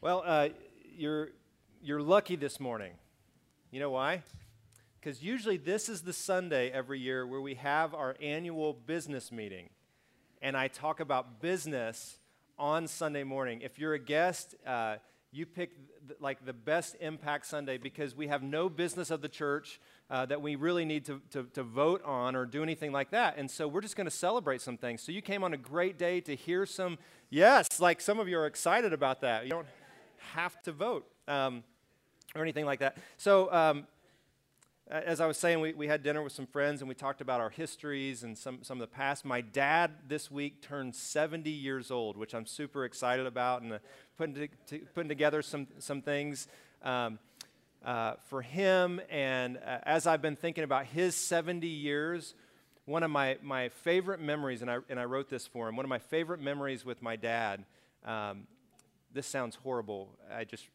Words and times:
Well, 0.00 0.22
uh, 0.24 0.50
you're, 0.96 1.30
you're 1.82 2.00
lucky 2.00 2.36
this 2.36 2.60
morning. 2.60 2.92
You 3.72 3.80
know 3.80 3.90
why? 3.90 4.22
Because 5.00 5.24
usually 5.24 5.56
this 5.56 5.88
is 5.88 6.02
the 6.02 6.12
Sunday 6.12 6.70
every 6.70 7.00
year 7.00 7.26
where 7.26 7.40
we 7.40 7.54
have 7.54 7.94
our 7.94 8.14
annual 8.22 8.74
business 8.74 9.32
meeting. 9.32 9.70
And 10.40 10.56
I 10.56 10.68
talk 10.68 11.00
about 11.00 11.40
business 11.40 12.20
on 12.60 12.86
Sunday 12.86 13.24
morning. 13.24 13.60
If 13.60 13.80
you're 13.80 13.94
a 13.94 13.98
guest, 13.98 14.54
uh, 14.64 14.98
you 15.32 15.46
pick 15.46 15.72
th- 16.06 16.20
like 16.20 16.46
the 16.46 16.52
best 16.52 16.94
impact 17.00 17.46
Sunday 17.46 17.76
because 17.76 18.14
we 18.14 18.28
have 18.28 18.42
no 18.44 18.68
business 18.68 19.10
of 19.10 19.20
the 19.20 19.28
church 19.28 19.80
uh, 20.10 20.26
that 20.26 20.40
we 20.40 20.54
really 20.54 20.84
need 20.84 21.06
to, 21.06 21.20
to, 21.32 21.42
to, 21.54 21.64
vote 21.64 22.02
on 22.04 22.36
or 22.36 22.46
do 22.46 22.62
anything 22.62 22.92
like 22.92 23.10
that. 23.10 23.36
And 23.36 23.50
so 23.50 23.66
we're 23.66 23.80
just 23.80 23.96
going 23.96 24.06
to 24.06 24.12
celebrate 24.12 24.60
some 24.60 24.78
things. 24.78 25.02
So 25.02 25.10
you 25.10 25.22
came 25.22 25.42
on 25.42 25.52
a 25.52 25.58
great 25.58 25.98
day 25.98 26.20
to 26.20 26.36
hear 26.36 26.64
some, 26.64 26.98
yes, 27.30 27.80
like 27.80 28.00
some 28.00 28.20
of 28.20 28.28
you 28.28 28.38
are 28.38 28.46
excited 28.46 28.92
about 28.92 29.20
that. 29.22 29.42
You 29.42 29.50
don't 29.50 29.66
have 30.34 30.60
to 30.62 30.72
vote 30.72 31.06
um, 31.26 31.62
or 32.34 32.42
anything 32.42 32.66
like 32.66 32.80
that. 32.80 32.96
So, 33.16 33.52
um, 33.52 33.86
as 34.90 35.20
I 35.20 35.26
was 35.26 35.36
saying, 35.36 35.60
we, 35.60 35.74
we 35.74 35.86
had 35.86 36.02
dinner 36.02 36.22
with 36.22 36.32
some 36.32 36.46
friends 36.46 36.80
and 36.80 36.88
we 36.88 36.94
talked 36.94 37.20
about 37.20 37.40
our 37.40 37.50
histories 37.50 38.22
and 38.22 38.38
some, 38.38 38.60
some 38.62 38.80
of 38.80 38.80
the 38.80 38.94
past. 38.94 39.24
My 39.24 39.42
dad 39.42 39.90
this 40.06 40.30
week 40.30 40.62
turned 40.62 40.94
70 40.94 41.50
years 41.50 41.90
old, 41.90 42.16
which 42.16 42.34
I'm 42.34 42.46
super 42.46 42.86
excited 42.86 43.26
about 43.26 43.60
and 43.60 43.74
uh, 43.74 43.78
putting, 44.16 44.34
to, 44.34 44.48
to, 44.68 44.78
putting 44.94 45.10
together 45.10 45.42
some, 45.42 45.66
some 45.78 46.00
things 46.00 46.48
um, 46.82 47.18
uh, 47.84 48.14
for 48.28 48.40
him. 48.40 49.00
And 49.10 49.58
uh, 49.58 49.78
as 49.82 50.06
I've 50.06 50.22
been 50.22 50.36
thinking 50.36 50.64
about 50.64 50.86
his 50.86 51.14
70 51.14 51.66
years, 51.66 52.34
one 52.86 53.02
of 53.02 53.10
my, 53.10 53.36
my 53.42 53.68
favorite 53.68 54.20
memories, 54.20 54.62
and 54.62 54.70
I, 54.70 54.78
and 54.88 54.98
I 54.98 55.04
wrote 55.04 55.28
this 55.28 55.46
for 55.46 55.68
him, 55.68 55.76
one 55.76 55.84
of 55.84 55.90
my 55.90 55.98
favorite 55.98 56.40
memories 56.40 56.86
with 56.86 57.02
my 57.02 57.16
dad 57.16 57.66
um, 58.06 58.46
this 59.12 59.26
sounds 59.26 59.56
horrible. 59.56 60.10
I 60.32 60.44
just 60.44 60.68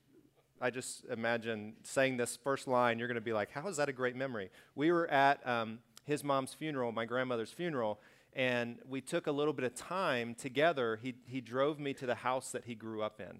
I 0.61 0.69
just 0.69 1.03
imagine 1.05 1.73
saying 1.83 2.17
this 2.17 2.37
first 2.41 2.67
line, 2.67 2.97
you're 2.97 3.09
going 3.09 3.15
to 3.15 3.21
be 3.21 3.33
like, 3.33 3.51
how 3.51 3.67
is 3.67 3.77
that 3.77 3.89
a 3.89 3.93
great 3.93 4.15
memory? 4.15 4.49
We 4.75 4.93
were 4.93 5.09
at 5.09 5.45
um, 5.45 5.79
his 6.05 6.23
mom's 6.23 6.53
funeral, 6.53 6.93
my 6.93 7.03
grandmother's 7.03 7.51
funeral, 7.51 7.99
and 8.33 8.77
we 8.87 9.01
took 9.01 9.27
a 9.27 9.31
little 9.31 9.53
bit 9.53 9.65
of 9.65 9.75
time 9.75 10.35
together. 10.35 10.99
He, 11.01 11.15
he 11.25 11.41
drove 11.41 11.79
me 11.79 11.93
to 11.95 12.05
the 12.05 12.15
house 12.15 12.51
that 12.51 12.63
he 12.63 12.75
grew 12.75 13.01
up 13.01 13.19
in. 13.19 13.39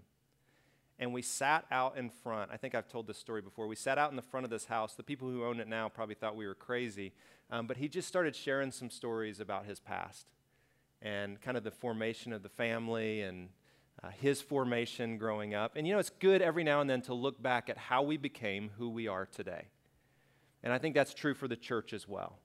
And 1.00 1.14
we 1.14 1.22
sat 1.22 1.66
out 1.72 1.98
in 1.98 2.10
front. 2.10 2.52
I 2.54 2.58
think 2.58 2.76
I've 2.76 2.88
told 2.88 3.08
this 3.08 3.18
story 3.18 3.42
before. 3.42 3.68
We 3.68 3.76
sat 3.76 3.98
out 3.98 4.10
in 4.12 4.16
the 4.16 4.22
front 4.22 4.44
of 4.44 4.50
this 4.50 4.66
house. 4.66 4.94
The 4.94 5.04
people 5.04 5.30
who 5.30 5.44
own 5.44 5.60
it 5.60 5.68
now 5.68 5.90
probably 5.90 6.16
thought 6.16 6.36
we 6.36 6.46
were 6.46 6.56
crazy. 6.56 7.14
Um, 7.50 7.68
but 7.68 7.78
he 7.78 7.88
just 7.88 8.08
started 8.08 8.36
sharing 8.36 8.72
some 8.72 8.90
stories 8.90 9.40
about 9.40 9.66
his 9.66 9.80
past 9.80 10.28
and 11.02 11.42
kind 11.42 11.58
of 11.58 11.64
the 11.64 11.72
formation 11.72 12.32
of 12.32 12.44
the 12.44 12.50
family 12.50 13.22
and 13.22 13.50
uh, 14.02 14.10
his 14.10 14.42
formation 14.42 15.18
growing 15.18 15.54
up. 15.54 15.76
And 15.76 15.86
you 15.86 15.94
know, 15.94 16.00
it's 16.00 16.10
good 16.10 16.42
every 16.42 16.64
now 16.64 16.82
and 16.82 16.90
then 16.90 17.02
to 17.04 17.14
look 17.14 17.42
back 17.42 17.70
at 17.70 17.78
how 17.78 18.04
we 18.04 18.18
became 18.18 18.72
who 18.78 18.90
we 18.90 19.08
are 19.08 19.26
today. 19.26 19.68
And 20.64 20.72
I 20.72 20.78
think 20.78 20.96
that's 20.96 21.14
true 21.14 21.34
for 21.34 21.48
the 21.48 21.58
church 21.58 21.94
as 21.94 22.08
well. 22.08 22.40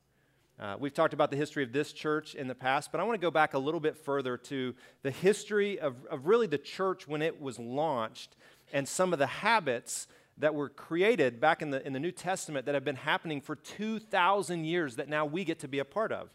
Uh, 0.60 0.76
we've 0.78 0.92
talked 0.92 1.14
about 1.14 1.30
the 1.30 1.36
history 1.36 1.62
of 1.62 1.72
this 1.72 1.92
church 1.92 2.34
in 2.34 2.48
the 2.48 2.54
past, 2.54 2.90
but 2.90 3.00
I 3.00 3.04
want 3.04 3.14
to 3.14 3.24
go 3.24 3.30
back 3.30 3.54
a 3.54 3.58
little 3.58 3.78
bit 3.78 3.96
further 3.96 4.36
to 4.36 4.74
the 5.02 5.10
history 5.12 5.78
of, 5.78 6.04
of 6.10 6.26
really 6.26 6.48
the 6.48 6.58
church 6.58 7.06
when 7.06 7.22
it 7.22 7.40
was 7.40 7.60
launched 7.60 8.34
and 8.72 8.86
some 8.88 9.12
of 9.12 9.20
the 9.20 9.26
habits 9.26 10.08
that 10.36 10.54
were 10.54 10.68
created 10.68 11.40
back 11.40 11.62
in 11.62 11.70
the, 11.70 11.84
in 11.86 11.92
the 11.92 12.00
New 12.00 12.10
Testament 12.10 12.66
that 12.66 12.74
have 12.74 12.84
been 12.84 12.96
happening 12.96 13.40
for 13.40 13.54
2,000 13.54 14.64
years 14.64 14.96
that 14.96 15.08
now 15.08 15.24
we 15.24 15.44
get 15.44 15.60
to 15.60 15.68
be 15.68 15.78
a 15.78 15.84
part 15.84 16.10
of. 16.10 16.34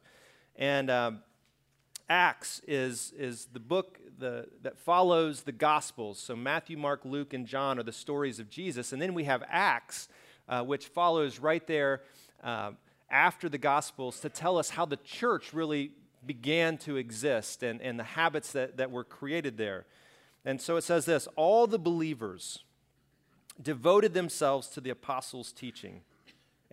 And 0.55 0.89
um, 0.89 1.19
Acts 2.09 2.61
is, 2.67 3.13
is 3.17 3.47
the 3.51 3.59
book 3.59 3.99
the, 4.19 4.47
that 4.61 4.77
follows 4.77 5.41
the 5.41 5.51
Gospels. 5.51 6.19
So 6.19 6.35
Matthew, 6.35 6.77
Mark, 6.77 7.01
Luke, 7.03 7.33
and 7.33 7.45
John 7.45 7.79
are 7.79 7.83
the 7.83 7.91
stories 7.91 8.39
of 8.39 8.49
Jesus. 8.49 8.93
And 8.93 9.01
then 9.01 9.13
we 9.13 9.23
have 9.25 9.43
Acts, 9.49 10.07
uh, 10.47 10.63
which 10.63 10.87
follows 10.87 11.39
right 11.39 11.65
there 11.67 12.01
uh, 12.43 12.71
after 13.09 13.49
the 13.49 13.57
Gospels 13.57 14.19
to 14.21 14.29
tell 14.29 14.57
us 14.57 14.69
how 14.69 14.85
the 14.85 14.97
church 14.97 15.53
really 15.53 15.91
began 16.25 16.77
to 16.79 16.97
exist 16.97 17.63
and, 17.63 17.81
and 17.81 17.99
the 17.99 18.03
habits 18.03 18.51
that, 18.53 18.77
that 18.77 18.91
were 18.91 19.03
created 19.03 19.57
there. 19.57 19.85
And 20.45 20.61
so 20.61 20.75
it 20.77 20.83
says 20.83 21.05
this 21.05 21.27
all 21.35 21.67
the 21.67 21.79
believers 21.79 22.63
devoted 23.61 24.13
themselves 24.13 24.67
to 24.69 24.81
the 24.81 24.89
apostles' 24.89 25.51
teaching 25.51 26.01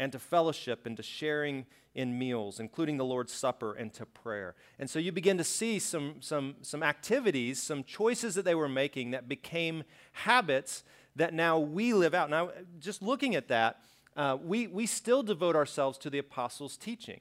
and 0.00 0.10
to 0.12 0.18
fellowship 0.18 0.86
and 0.86 0.96
to 0.96 1.02
sharing 1.02 1.66
in 1.94 2.18
meals, 2.18 2.58
including 2.58 2.96
the 2.96 3.04
Lord's 3.04 3.34
Supper 3.34 3.74
and 3.74 3.92
to 3.92 4.06
prayer. 4.06 4.54
And 4.78 4.88
so 4.88 4.98
you 4.98 5.12
begin 5.12 5.36
to 5.36 5.44
see 5.44 5.78
some, 5.78 6.14
some, 6.20 6.54
some 6.62 6.82
activities, 6.82 7.62
some 7.62 7.84
choices 7.84 8.34
that 8.34 8.46
they 8.46 8.54
were 8.54 8.68
making 8.68 9.10
that 9.10 9.28
became 9.28 9.84
habits 10.12 10.84
that 11.16 11.34
now 11.34 11.58
we 11.58 11.92
live 11.92 12.14
out. 12.14 12.30
Now, 12.30 12.50
just 12.80 13.02
looking 13.02 13.34
at 13.34 13.48
that, 13.48 13.82
uh, 14.16 14.38
we, 14.42 14.68
we 14.68 14.86
still 14.86 15.22
devote 15.22 15.54
ourselves 15.54 15.98
to 15.98 16.08
the 16.08 16.18
apostles' 16.18 16.78
teaching. 16.78 17.20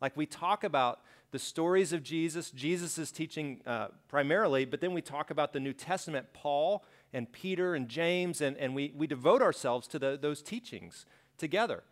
Like 0.00 0.16
we 0.16 0.24
talk 0.24 0.62
about 0.62 1.00
the 1.32 1.38
stories 1.38 1.92
of 1.92 2.04
Jesus, 2.04 2.52
Jesus 2.52 3.10
teaching 3.10 3.60
uh, 3.66 3.88
primarily, 4.06 4.64
but 4.66 4.80
then 4.80 4.92
we 4.92 5.02
talk 5.02 5.32
about 5.32 5.52
the 5.52 5.60
New 5.60 5.72
Testament, 5.72 6.28
Paul 6.32 6.84
and 7.12 7.30
Peter 7.32 7.74
and 7.74 7.88
James, 7.88 8.40
and, 8.40 8.56
and 8.56 8.72
we, 8.72 8.92
we 8.96 9.08
devote 9.08 9.42
ourselves 9.42 9.88
to 9.88 9.98
the, 9.98 10.16
those 10.20 10.42
teachings 10.42 11.06
together 11.36 11.82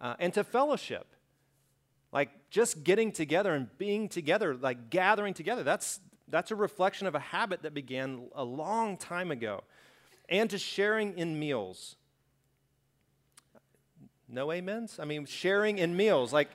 uh, 0.00 0.14
and 0.18 0.32
to 0.34 0.44
fellowship. 0.44 1.06
Like 2.12 2.30
just 2.50 2.84
getting 2.84 3.12
together 3.12 3.54
and 3.54 3.68
being 3.78 4.08
together, 4.08 4.54
like 4.54 4.90
gathering 4.90 5.34
together, 5.34 5.62
that's, 5.62 6.00
that's 6.28 6.50
a 6.50 6.56
reflection 6.56 7.06
of 7.06 7.14
a 7.14 7.18
habit 7.20 7.62
that 7.62 7.74
began 7.74 8.28
a 8.34 8.44
long 8.44 8.96
time 8.96 9.30
ago. 9.30 9.62
And 10.28 10.48
to 10.50 10.58
sharing 10.58 11.18
in 11.18 11.38
meals. 11.38 11.96
No 14.28 14.52
amens? 14.52 14.98
I 15.00 15.04
mean, 15.04 15.24
sharing 15.26 15.78
in 15.78 15.96
meals. 15.96 16.32
Like, 16.32 16.50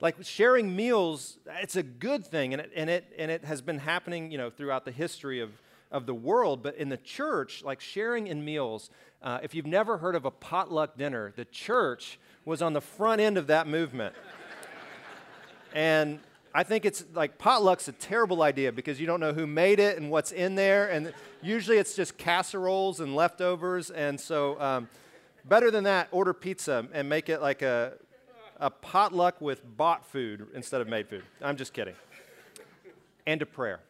like 0.00 0.16
sharing 0.22 0.74
meals, 0.74 1.38
it's 1.62 1.76
a 1.76 1.82
good 1.82 2.26
thing, 2.26 2.52
and 2.52 2.60
it, 2.60 2.70
and, 2.74 2.90
it, 2.90 3.04
and 3.18 3.30
it 3.30 3.44
has 3.44 3.62
been 3.62 3.78
happening, 3.78 4.30
you 4.30 4.38
know, 4.38 4.50
throughout 4.50 4.84
the 4.84 4.90
history 4.90 5.40
of, 5.40 5.50
of 5.90 6.06
the 6.06 6.14
world. 6.14 6.62
But 6.62 6.76
in 6.76 6.88
the 6.88 6.96
church, 6.96 7.62
like 7.64 7.80
sharing 7.80 8.26
in 8.26 8.44
meals, 8.44 8.90
uh, 9.22 9.38
if 9.42 9.54
you've 9.54 9.66
never 9.66 9.98
heard 9.98 10.14
of 10.14 10.24
a 10.24 10.30
potluck 10.30 10.96
dinner, 10.96 11.32
the 11.36 11.44
church 11.44 12.18
was 12.44 12.62
on 12.62 12.72
the 12.72 12.80
front 12.80 13.20
end 13.20 13.36
of 13.38 13.48
that 13.48 13.66
movement. 13.66 14.14
and 15.74 16.20
I 16.54 16.62
think 16.62 16.84
it's 16.84 17.04
like 17.14 17.38
potluck's 17.38 17.88
a 17.88 17.92
terrible 17.92 18.42
idea 18.42 18.72
because 18.72 19.00
you 19.00 19.06
don't 19.06 19.20
know 19.20 19.32
who 19.32 19.46
made 19.46 19.78
it 19.78 19.98
and 19.98 20.10
what's 20.10 20.32
in 20.32 20.54
there. 20.54 20.90
And 20.90 21.12
usually 21.42 21.78
it's 21.78 21.94
just 21.94 22.16
casseroles 22.16 23.00
and 23.00 23.14
leftovers. 23.14 23.90
And 23.90 24.18
so, 24.20 24.60
um, 24.60 24.88
better 25.44 25.70
than 25.70 25.84
that, 25.84 26.08
order 26.12 26.32
pizza 26.32 26.86
and 26.92 27.08
make 27.08 27.28
it 27.28 27.42
like 27.42 27.62
a, 27.62 27.94
a 28.58 28.70
potluck 28.70 29.40
with 29.40 29.60
bought 29.76 30.06
food 30.06 30.46
instead 30.54 30.80
of 30.80 30.88
made 30.88 31.08
food. 31.08 31.24
I'm 31.42 31.56
just 31.56 31.72
kidding. 31.72 31.94
And 33.26 33.42
a 33.42 33.46
prayer. 33.46 33.80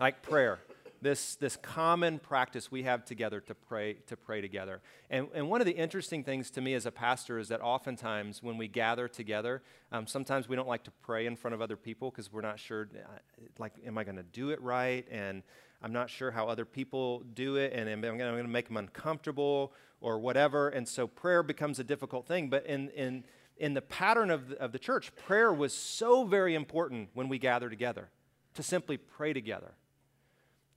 Like 0.00 0.22
prayer 0.22 0.58
this, 1.04 1.36
this 1.36 1.56
common 1.56 2.18
practice 2.18 2.72
we 2.72 2.82
have 2.82 3.04
together 3.04 3.38
to 3.38 3.54
pray, 3.54 3.98
to 4.06 4.16
pray 4.16 4.40
together. 4.40 4.80
And, 5.10 5.28
and 5.34 5.50
one 5.50 5.60
of 5.60 5.66
the 5.66 5.76
interesting 5.76 6.24
things 6.24 6.50
to 6.52 6.62
me 6.62 6.72
as 6.72 6.86
a 6.86 6.90
pastor 6.90 7.38
is 7.38 7.48
that 7.48 7.60
oftentimes 7.60 8.42
when 8.42 8.56
we 8.56 8.68
gather 8.68 9.06
together, 9.06 9.62
um, 9.92 10.06
sometimes 10.06 10.48
we 10.48 10.56
don't 10.56 10.66
like 10.66 10.82
to 10.84 10.90
pray 11.02 11.26
in 11.26 11.36
front 11.36 11.54
of 11.54 11.60
other 11.60 11.76
people 11.76 12.10
because 12.10 12.32
we're 12.32 12.40
not 12.40 12.58
sure, 12.58 12.88
uh, 12.96 13.18
like, 13.58 13.74
am 13.86 13.98
I 13.98 14.04
going 14.04 14.16
to 14.16 14.22
do 14.22 14.48
it 14.48 14.60
right? 14.62 15.06
And 15.10 15.42
I'm 15.82 15.92
not 15.92 16.08
sure 16.08 16.30
how 16.30 16.48
other 16.48 16.64
people 16.64 17.22
do 17.34 17.56
it, 17.56 17.74
and 17.74 17.86
I'm 17.86 18.00
going 18.00 18.18
to 18.18 18.48
make 18.48 18.68
them 18.68 18.78
uncomfortable 18.78 19.74
or 20.00 20.18
whatever. 20.18 20.70
And 20.70 20.88
so 20.88 21.06
prayer 21.06 21.42
becomes 21.42 21.78
a 21.78 21.84
difficult 21.84 22.26
thing. 22.26 22.48
But 22.48 22.64
in, 22.64 22.88
in, 22.90 23.24
in 23.58 23.74
the 23.74 23.82
pattern 23.82 24.30
of 24.30 24.48
the, 24.48 24.58
of 24.58 24.72
the 24.72 24.78
church, 24.78 25.14
prayer 25.16 25.52
was 25.52 25.74
so 25.74 26.24
very 26.24 26.54
important 26.54 27.10
when 27.12 27.28
we 27.28 27.38
gather 27.38 27.68
together 27.68 28.08
to 28.54 28.62
simply 28.62 28.96
pray 28.96 29.34
together. 29.34 29.74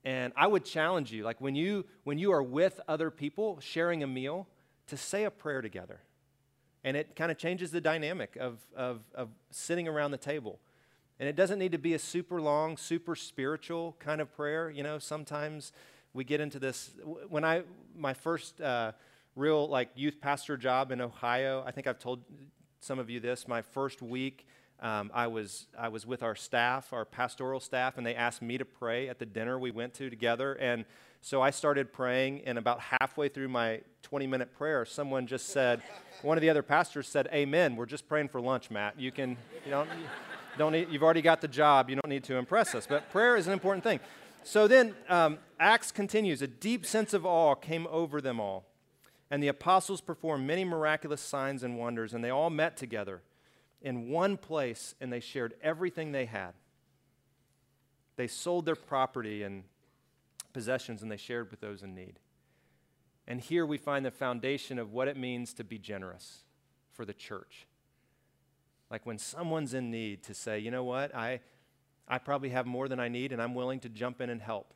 And 0.04 0.32
I 0.36 0.46
would 0.46 0.64
challenge 0.64 1.12
you, 1.12 1.24
like 1.24 1.40
when 1.40 1.54
you 1.54 1.84
when 2.04 2.18
you 2.18 2.32
are 2.32 2.42
with 2.42 2.80
other 2.88 3.10
people 3.10 3.58
sharing 3.60 4.02
a 4.02 4.06
meal, 4.06 4.46
to 4.88 4.96
say 4.96 5.24
a 5.24 5.30
prayer 5.30 5.62
together. 5.62 6.00
And 6.84 6.96
it 6.96 7.16
kind 7.16 7.30
of 7.30 7.38
changes 7.38 7.70
the 7.70 7.80
dynamic 7.80 8.36
of, 8.36 8.58
of, 8.74 9.00
of 9.14 9.28
sitting 9.50 9.88
around 9.88 10.12
the 10.12 10.18
table. 10.18 10.58
And 11.18 11.28
it 11.28 11.36
doesn't 11.36 11.58
need 11.58 11.72
to 11.72 11.78
be 11.78 11.94
a 11.94 11.98
super 11.98 12.40
long, 12.40 12.76
super 12.76 13.16
spiritual 13.16 13.96
kind 13.98 14.20
of 14.20 14.32
prayer. 14.34 14.70
You 14.70 14.84
know, 14.84 14.98
sometimes 14.98 15.72
we 16.14 16.24
get 16.24 16.40
into 16.40 16.58
this. 16.58 16.92
When 17.28 17.44
I, 17.44 17.62
my 17.96 18.14
first 18.14 18.60
uh, 18.60 18.92
real 19.34 19.68
like 19.68 19.90
youth 19.96 20.20
pastor 20.20 20.56
job 20.56 20.92
in 20.92 21.00
Ohio, 21.00 21.64
I 21.66 21.72
think 21.72 21.86
I've 21.86 21.98
told 21.98 22.22
some 22.80 22.98
of 22.98 23.10
you 23.10 23.18
this, 23.18 23.48
my 23.48 23.60
first 23.60 24.00
week, 24.00 24.46
um, 24.80 25.10
I, 25.12 25.26
was, 25.26 25.66
I 25.76 25.88
was 25.88 26.06
with 26.06 26.22
our 26.22 26.36
staff, 26.36 26.92
our 26.92 27.04
pastoral 27.04 27.58
staff, 27.58 27.98
and 27.98 28.06
they 28.06 28.14
asked 28.14 28.42
me 28.42 28.58
to 28.58 28.64
pray 28.64 29.08
at 29.08 29.18
the 29.18 29.26
dinner 29.26 29.58
we 29.58 29.72
went 29.72 29.94
to 29.94 30.08
together. 30.08 30.54
And 30.54 30.84
so 31.20 31.42
I 31.42 31.50
started 31.50 31.92
praying, 31.92 32.42
and 32.44 32.58
about 32.58 32.80
halfway 32.80 33.28
through 33.28 33.48
my 33.48 33.80
20 34.02 34.28
minute 34.28 34.54
prayer, 34.54 34.84
someone 34.84 35.26
just 35.26 35.48
said, 35.48 35.82
one 36.22 36.38
of 36.38 36.42
the 36.42 36.50
other 36.50 36.62
pastors 36.62 37.08
said, 37.08 37.28
Amen. 37.32 37.74
We're 37.74 37.86
just 37.86 38.08
praying 38.08 38.28
for 38.28 38.40
lunch, 38.40 38.70
Matt. 38.70 38.98
You 39.00 39.10
can, 39.10 39.30
you 39.64 39.70
don't, 39.70 39.88
don't 40.56 40.72
need, 40.72 40.88
you've 40.90 41.02
already 41.02 41.22
got 41.22 41.40
the 41.40 41.48
job. 41.48 41.90
You 41.90 41.96
don't 41.96 42.08
need 42.08 42.24
to 42.24 42.36
impress 42.36 42.74
us. 42.74 42.86
But 42.86 43.10
prayer 43.10 43.36
is 43.36 43.48
an 43.48 43.52
important 43.52 43.82
thing. 43.82 43.98
So 44.44 44.68
then, 44.68 44.94
um, 45.08 45.38
Acts 45.58 45.90
continues. 45.90 46.40
A 46.40 46.46
deep 46.46 46.86
sense 46.86 47.12
of 47.12 47.26
awe 47.26 47.56
came 47.56 47.88
over 47.90 48.20
them 48.20 48.38
all. 48.38 48.64
And 49.28 49.42
the 49.42 49.48
apostles 49.48 50.00
performed 50.00 50.46
many 50.46 50.64
miraculous 50.64 51.20
signs 51.20 51.64
and 51.64 51.76
wonders, 51.76 52.14
and 52.14 52.24
they 52.24 52.30
all 52.30 52.48
met 52.48 52.76
together 52.76 53.22
in 53.80 54.08
one 54.08 54.36
place 54.36 54.94
and 55.00 55.12
they 55.12 55.20
shared 55.20 55.54
everything 55.62 56.12
they 56.12 56.26
had. 56.26 56.52
They 58.16 58.26
sold 58.26 58.66
their 58.66 58.76
property 58.76 59.42
and 59.42 59.64
possessions 60.52 61.02
and 61.02 61.10
they 61.10 61.16
shared 61.16 61.50
with 61.50 61.60
those 61.60 61.82
in 61.82 61.94
need. 61.94 62.18
And 63.26 63.40
here 63.40 63.66
we 63.66 63.78
find 63.78 64.04
the 64.04 64.10
foundation 64.10 64.78
of 64.78 64.92
what 64.92 65.06
it 65.06 65.16
means 65.16 65.52
to 65.54 65.64
be 65.64 65.78
generous 65.78 66.44
for 66.92 67.04
the 67.04 67.12
church. 67.12 67.66
Like 68.90 69.04
when 69.04 69.18
someone's 69.18 69.74
in 69.74 69.90
need, 69.90 70.22
to 70.24 70.34
say, 70.34 70.58
you 70.58 70.70
know 70.70 70.84
what, 70.84 71.14
I, 71.14 71.40
I 72.08 72.18
probably 72.18 72.48
have 72.48 72.66
more 72.66 72.88
than 72.88 72.98
I 72.98 73.08
need 73.08 73.32
and 73.32 73.40
I'm 73.40 73.54
willing 73.54 73.80
to 73.80 73.88
jump 73.88 74.20
in 74.20 74.30
and 74.30 74.40
help 74.40 74.74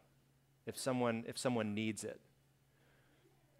if 0.66 0.78
someone, 0.78 1.24
if 1.26 1.38
someone 1.38 1.74
needs 1.74 2.04
it. 2.04 2.20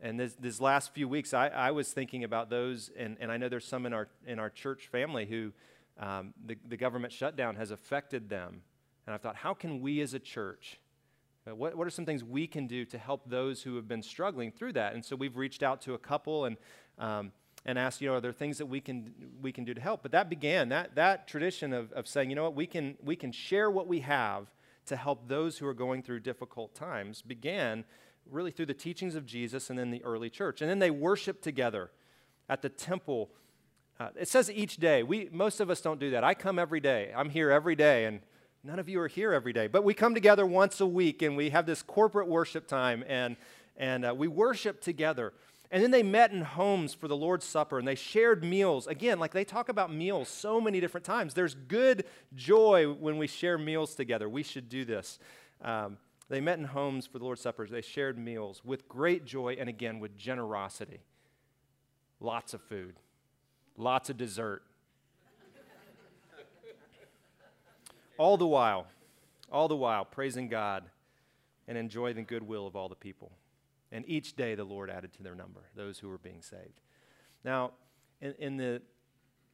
And 0.02 0.18
this, 0.18 0.34
this 0.34 0.60
last 0.60 0.92
few 0.92 1.06
weeks, 1.08 1.32
I, 1.32 1.46
I 1.46 1.70
was 1.70 1.92
thinking 1.92 2.24
about 2.24 2.50
those, 2.50 2.90
and, 2.98 3.16
and 3.20 3.30
I 3.30 3.36
know 3.36 3.48
there's 3.48 3.64
some 3.64 3.86
in 3.86 3.92
our, 3.92 4.08
in 4.26 4.40
our 4.40 4.50
church 4.50 4.88
family 4.88 5.26
who 5.26 5.52
um, 6.00 6.34
the, 6.44 6.56
the 6.68 6.76
government 6.76 7.12
shutdown 7.12 7.54
has 7.54 7.70
affected 7.70 8.28
them. 8.28 8.62
And 9.06 9.14
I 9.14 9.18
thought, 9.18 9.36
how 9.36 9.54
can 9.54 9.80
we 9.80 10.00
as 10.00 10.12
a 10.12 10.18
church, 10.18 10.80
uh, 11.48 11.54
what, 11.54 11.76
what 11.76 11.86
are 11.86 11.90
some 11.90 12.04
things 12.04 12.24
we 12.24 12.48
can 12.48 12.66
do 12.66 12.84
to 12.86 12.98
help 12.98 13.30
those 13.30 13.62
who 13.62 13.76
have 13.76 13.86
been 13.86 14.02
struggling 14.02 14.50
through 14.50 14.72
that? 14.72 14.94
And 14.94 15.04
so 15.04 15.14
we've 15.14 15.36
reached 15.36 15.62
out 15.62 15.80
to 15.82 15.94
a 15.94 15.98
couple 15.98 16.46
and, 16.46 16.56
um, 16.98 17.30
and 17.64 17.78
asked, 17.78 18.00
you 18.00 18.08
know, 18.08 18.16
are 18.16 18.20
there 18.20 18.32
things 18.32 18.58
that 18.58 18.66
we 18.66 18.80
can, 18.80 19.14
we 19.40 19.52
can 19.52 19.62
do 19.62 19.72
to 19.72 19.80
help? 19.80 20.02
But 20.02 20.10
that 20.12 20.28
began, 20.28 20.68
that, 20.70 20.96
that 20.96 21.28
tradition 21.28 21.72
of, 21.72 21.92
of 21.92 22.08
saying, 22.08 22.28
you 22.28 22.34
know 22.34 22.42
what, 22.42 22.56
we 22.56 22.66
can, 22.66 22.96
we 23.04 23.14
can 23.14 23.30
share 23.30 23.70
what 23.70 23.86
we 23.86 24.00
have 24.00 24.48
to 24.86 24.96
help 24.96 25.28
those 25.28 25.58
who 25.58 25.66
are 25.68 25.74
going 25.74 26.02
through 26.02 26.20
difficult 26.20 26.74
times 26.74 27.22
began 27.22 27.84
really 28.30 28.50
through 28.50 28.66
the 28.66 28.74
teachings 28.74 29.14
of 29.14 29.26
Jesus 29.26 29.70
and 29.70 29.78
then 29.78 29.90
the 29.90 30.02
early 30.04 30.30
church. 30.30 30.60
And 30.60 30.70
then 30.70 30.78
they 30.78 30.90
worship 30.90 31.42
together 31.42 31.90
at 32.48 32.62
the 32.62 32.68
temple. 32.68 33.30
Uh, 33.98 34.08
it 34.18 34.28
says 34.28 34.50
each 34.50 34.76
day. 34.76 35.02
We, 35.02 35.28
most 35.32 35.60
of 35.60 35.70
us 35.70 35.80
don't 35.80 36.00
do 36.00 36.10
that. 36.10 36.24
I 36.24 36.34
come 36.34 36.58
every 36.58 36.80
day. 36.80 37.12
I'm 37.14 37.30
here 37.30 37.50
every 37.50 37.76
day, 37.76 38.06
and 38.06 38.20
none 38.64 38.78
of 38.78 38.88
you 38.88 39.00
are 39.00 39.08
here 39.08 39.32
every 39.32 39.52
day. 39.52 39.66
But 39.66 39.84
we 39.84 39.94
come 39.94 40.14
together 40.14 40.46
once 40.46 40.80
a 40.80 40.86
week, 40.86 41.22
and 41.22 41.36
we 41.36 41.50
have 41.50 41.66
this 41.66 41.82
corporate 41.82 42.28
worship 42.28 42.66
time, 42.66 43.04
and, 43.06 43.36
and 43.76 44.04
uh, 44.04 44.14
we 44.16 44.28
worship 44.28 44.80
together. 44.80 45.32
And 45.72 45.82
then 45.82 45.90
they 45.90 46.02
met 46.02 46.32
in 46.32 46.42
homes 46.42 46.92
for 46.92 47.08
the 47.08 47.16
Lord's 47.16 47.46
Supper 47.46 47.78
and 47.78 47.88
they 47.88 47.94
shared 47.94 48.44
meals. 48.44 48.86
Again, 48.86 49.18
like 49.18 49.32
they 49.32 49.42
talk 49.42 49.70
about 49.70 49.90
meals 49.90 50.28
so 50.28 50.60
many 50.60 50.80
different 50.80 51.06
times. 51.06 51.32
There's 51.32 51.54
good 51.54 52.04
joy 52.34 52.92
when 52.92 53.16
we 53.16 53.26
share 53.26 53.56
meals 53.56 53.94
together. 53.94 54.28
We 54.28 54.42
should 54.42 54.68
do 54.68 54.84
this. 54.84 55.18
Um, 55.62 55.96
they 56.32 56.40
met 56.40 56.58
in 56.58 56.64
homes 56.64 57.06
for 57.06 57.18
the 57.18 57.24
Lord's 57.24 57.42
Supper. 57.42 57.66
They 57.66 57.82
shared 57.82 58.18
meals 58.18 58.62
with 58.64 58.88
great 58.88 59.26
joy 59.26 59.54
and 59.60 59.68
again 59.68 60.00
with 60.00 60.16
generosity. 60.16 61.00
Lots 62.20 62.54
of 62.54 62.62
food, 62.62 62.94
lots 63.76 64.08
of 64.08 64.16
dessert. 64.16 64.62
all 68.16 68.38
the 68.38 68.46
while, 68.46 68.86
all 69.52 69.68
the 69.68 69.76
while, 69.76 70.06
praising 70.06 70.48
God 70.48 70.84
and 71.68 71.76
enjoying 71.76 72.16
the 72.16 72.22
goodwill 72.22 72.66
of 72.66 72.76
all 72.76 72.88
the 72.88 72.94
people. 72.94 73.32
And 73.90 74.02
each 74.08 74.34
day 74.34 74.54
the 74.54 74.64
Lord 74.64 74.88
added 74.88 75.12
to 75.12 75.22
their 75.22 75.34
number 75.34 75.60
those 75.76 75.98
who 75.98 76.08
were 76.08 76.16
being 76.16 76.40
saved. 76.40 76.80
Now, 77.44 77.72
in, 78.22 78.34
in 78.38 78.56
the 78.56 78.80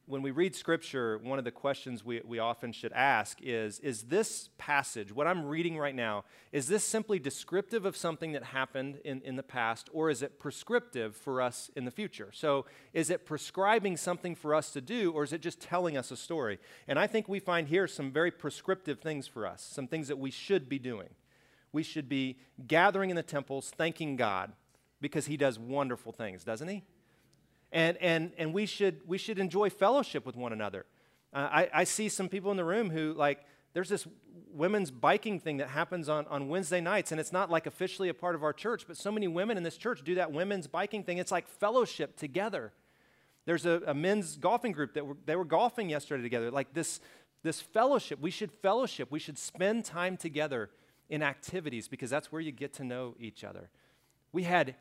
when 0.09 0.23
we 0.23 0.31
read 0.31 0.55
scripture, 0.55 1.19
one 1.19 1.37
of 1.37 1.45
the 1.45 1.51
questions 1.51 2.03
we, 2.03 2.19
we 2.25 2.39
often 2.39 2.71
should 2.71 2.91
ask 2.93 3.37
is 3.43 3.79
Is 3.79 4.03
this 4.03 4.49
passage, 4.57 5.13
what 5.13 5.27
I'm 5.27 5.45
reading 5.45 5.77
right 5.77 5.93
now, 5.93 6.25
is 6.51 6.67
this 6.67 6.83
simply 6.83 7.19
descriptive 7.19 7.85
of 7.85 7.95
something 7.95 8.31
that 8.31 8.45
happened 8.45 8.99
in, 9.05 9.21
in 9.21 9.35
the 9.35 9.43
past, 9.43 9.87
or 9.93 10.09
is 10.09 10.23
it 10.23 10.39
prescriptive 10.39 11.15
for 11.15 11.43
us 11.43 11.69
in 11.75 11.85
the 11.85 11.91
future? 11.91 12.31
So, 12.33 12.65
is 12.91 13.11
it 13.11 13.27
prescribing 13.27 13.97
something 13.97 14.33
for 14.33 14.55
us 14.55 14.71
to 14.71 14.81
do, 14.81 15.11
or 15.11 15.23
is 15.23 15.31
it 15.31 15.41
just 15.41 15.61
telling 15.61 15.95
us 15.95 16.09
a 16.09 16.17
story? 16.17 16.57
And 16.87 16.97
I 16.97 17.05
think 17.05 17.29
we 17.29 17.39
find 17.39 17.67
here 17.67 17.87
some 17.87 18.11
very 18.11 18.31
prescriptive 18.31 18.99
things 18.99 19.27
for 19.27 19.45
us, 19.45 19.61
some 19.61 19.87
things 19.87 20.07
that 20.07 20.17
we 20.17 20.31
should 20.31 20.67
be 20.67 20.79
doing. 20.79 21.09
We 21.71 21.83
should 21.83 22.09
be 22.09 22.39
gathering 22.67 23.11
in 23.11 23.15
the 23.15 23.21
temples, 23.21 23.71
thanking 23.77 24.15
God, 24.15 24.53
because 24.99 25.27
He 25.27 25.37
does 25.37 25.59
wonderful 25.59 26.11
things, 26.11 26.43
doesn't 26.43 26.67
He? 26.67 26.83
And, 27.71 27.97
and, 27.97 28.31
and 28.37 28.53
we, 28.53 28.65
should, 28.65 29.01
we 29.07 29.17
should 29.17 29.39
enjoy 29.39 29.69
fellowship 29.69 30.25
with 30.25 30.35
one 30.35 30.53
another. 30.53 30.85
Uh, 31.33 31.47
I, 31.51 31.69
I 31.73 31.83
see 31.83 32.09
some 32.09 32.29
people 32.29 32.51
in 32.51 32.57
the 32.57 32.65
room 32.65 32.89
who, 32.89 33.13
like, 33.13 33.45
there's 33.73 33.89
this 33.89 34.07
women's 34.51 34.89
biking 34.91 35.39
thing 35.39 35.57
that 35.57 35.69
happens 35.69 36.09
on, 36.09 36.25
on 36.27 36.49
Wednesday 36.49 36.81
nights, 36.81 37.11
and 37.11 37.19
it's 37.19 37.31
not 37.31 37.51
like 37.51 37.67
officially 37.67 38.09
a 38.09 38.13
part 38.13 38.35
of 38.35 38.43
our 38.43 38.53
church, 38.53 38.85
but 38.87 38.97
so 38.97 39.11
many 39.11 39.27
women 39.27 39.57
in 39.57 39.63
this 39.63 39.77
church 39.77 40.03
do 40.03 40.15
that 40.15 40.31
women's 40.31 40.67
biking 40.67 41.03
thing. 41.03 41.19
It's 41.19 41.31
like 41.31 41.47
fellowship 41.47 42.17
together. 42.17 42.73
There's 43.45 43.65
a, 43.65 43.81
a 43.87 43.93
men's 43.93 44.37
golfing 44.37 44.71
group 44.71 44.95
that 44.95 45.05
were, 45.05 45.17
they 45.25 45.35
were 45.35 45.45
golfing 45.45 45.89
yesterday 45.89 46.23
together. 46.23 46.51
Like 46.51 46.73
this, 46.73 46.99
this 47.43 47.61
fellowship, 47.61 48.19
we 48.19 48.31
should 48.31 48.51
fellowship. 48.51 49.11
We 49.11 49.19
should 49.19 49.37
spend 49.37 49.85
time 49.85 50.17
together 50.17 50.71
in 51.09 51.23
activities 51.23 51.87
because 51.87 52.09
that's 52.09 52.31
where 52.31 52.41
you 52.41 52.51
get 52.51 52.73
to 52.73 52.83
know 52.83 53.15
each 53.19 53.43
other. 53.43 53.69
We 54.31 54.43
had, 54.43 54.75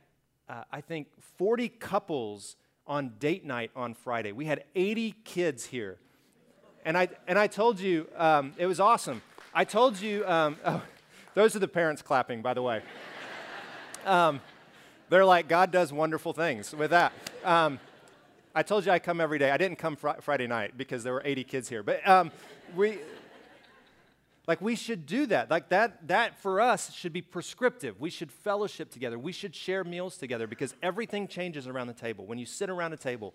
uh, 0.49 0.65
I 0.71 0.81
think, 0.81 1.09
40 1.37 1.69
couples 1.69 2.57
on 2.89 3.13
date 3.21 3.45
night 3.45 3.71
on 3.77 3.95
Friday. 3.95 4.33
We 4.33 4.47
had 4.47 4.65
80 4.75 5.15
kids 5.25 5.67
here. 5.67 5.99
And 6.85 6.97
I, 6.97 7.09
and 7.27 7.39
I 7.39 7.47
told 7.47 7.79
you, 7.79 8.09
um, 8.17 8.55
it 8.57 8.67
was 8.67 8.81
awesome. 8.81 9.23
I 9.55 9.65
told 9.65 10.01
you, 10.01 10.27
um, 10.27 10.57
oh, 10.65 10.83
those 11.35 11.55
are 11.55 11.59
the 11.59 11.69
parents 11.69 12.03
clapping, 12.03 12.43
by 12.43 12.55
the 12.55 12.63
way. 12.63 12.83
Um, 14.07 14.41
they're 15.11 15.25
like, 15.25 15.49
God 15.49 15.71
does 15.71 15.93
wonderful 15.93 16.33
things 16.33 16.75
with 16.75 16.93
that. 16.93 17.13
Um, 17.45 17.79
I 18.55 18.63
told 18.63 18.87
you 18.87 18.93
I 18.93 18.99
come 18.99 19.21
every 19.21 19.39
day. 19.39 19.51
I 19.51 19.57
didn't 19.57 19.79
come 19.79 19.97
fr- 19.97 20.21
Friday 20.21 20.47
night 20.47 20.79
because 20.79 21.05
there 21.05 21.13
were 21.13 21.23
80 21.25 21.45
kids 21.45 21.69
here. 21.69 21.83
But 21.83 22.07
um, 22.09 22.31
we, 22.75 22.99
like 24.49 24.63
we 24.63 24.75
should 24.75 25.05
do 25.05 25.27
that. 25.27 25.51
Like 25.51 25.69
that 25.69 26.09
that 26.09 26.41
for 26.41 26.61
us 26.61 26.93
should 26.93 27.13
be 27.13 27.21
prescriptive. 27.21 28.01
We 28.01 28.09
should 28.09 28.33
fellowship 28.33 28.91
together. 28.91 29.19
We 29.19 29.31
should 29.31 29.55
share 29.55 29.85
meals 29.85 30.17
together 30.17 30.47
because 30.47 30.75
everything 30.83 31.29
changes 31.29 31.69
around 31.69 31.87
the 31.89 31.93
table. 31.93 32.25
When 32.25 32.39
you 32.39 32.47
sit 32.47 32.71
around 32.71 32.95
a 32.95 32.97
table, 32.97 33.35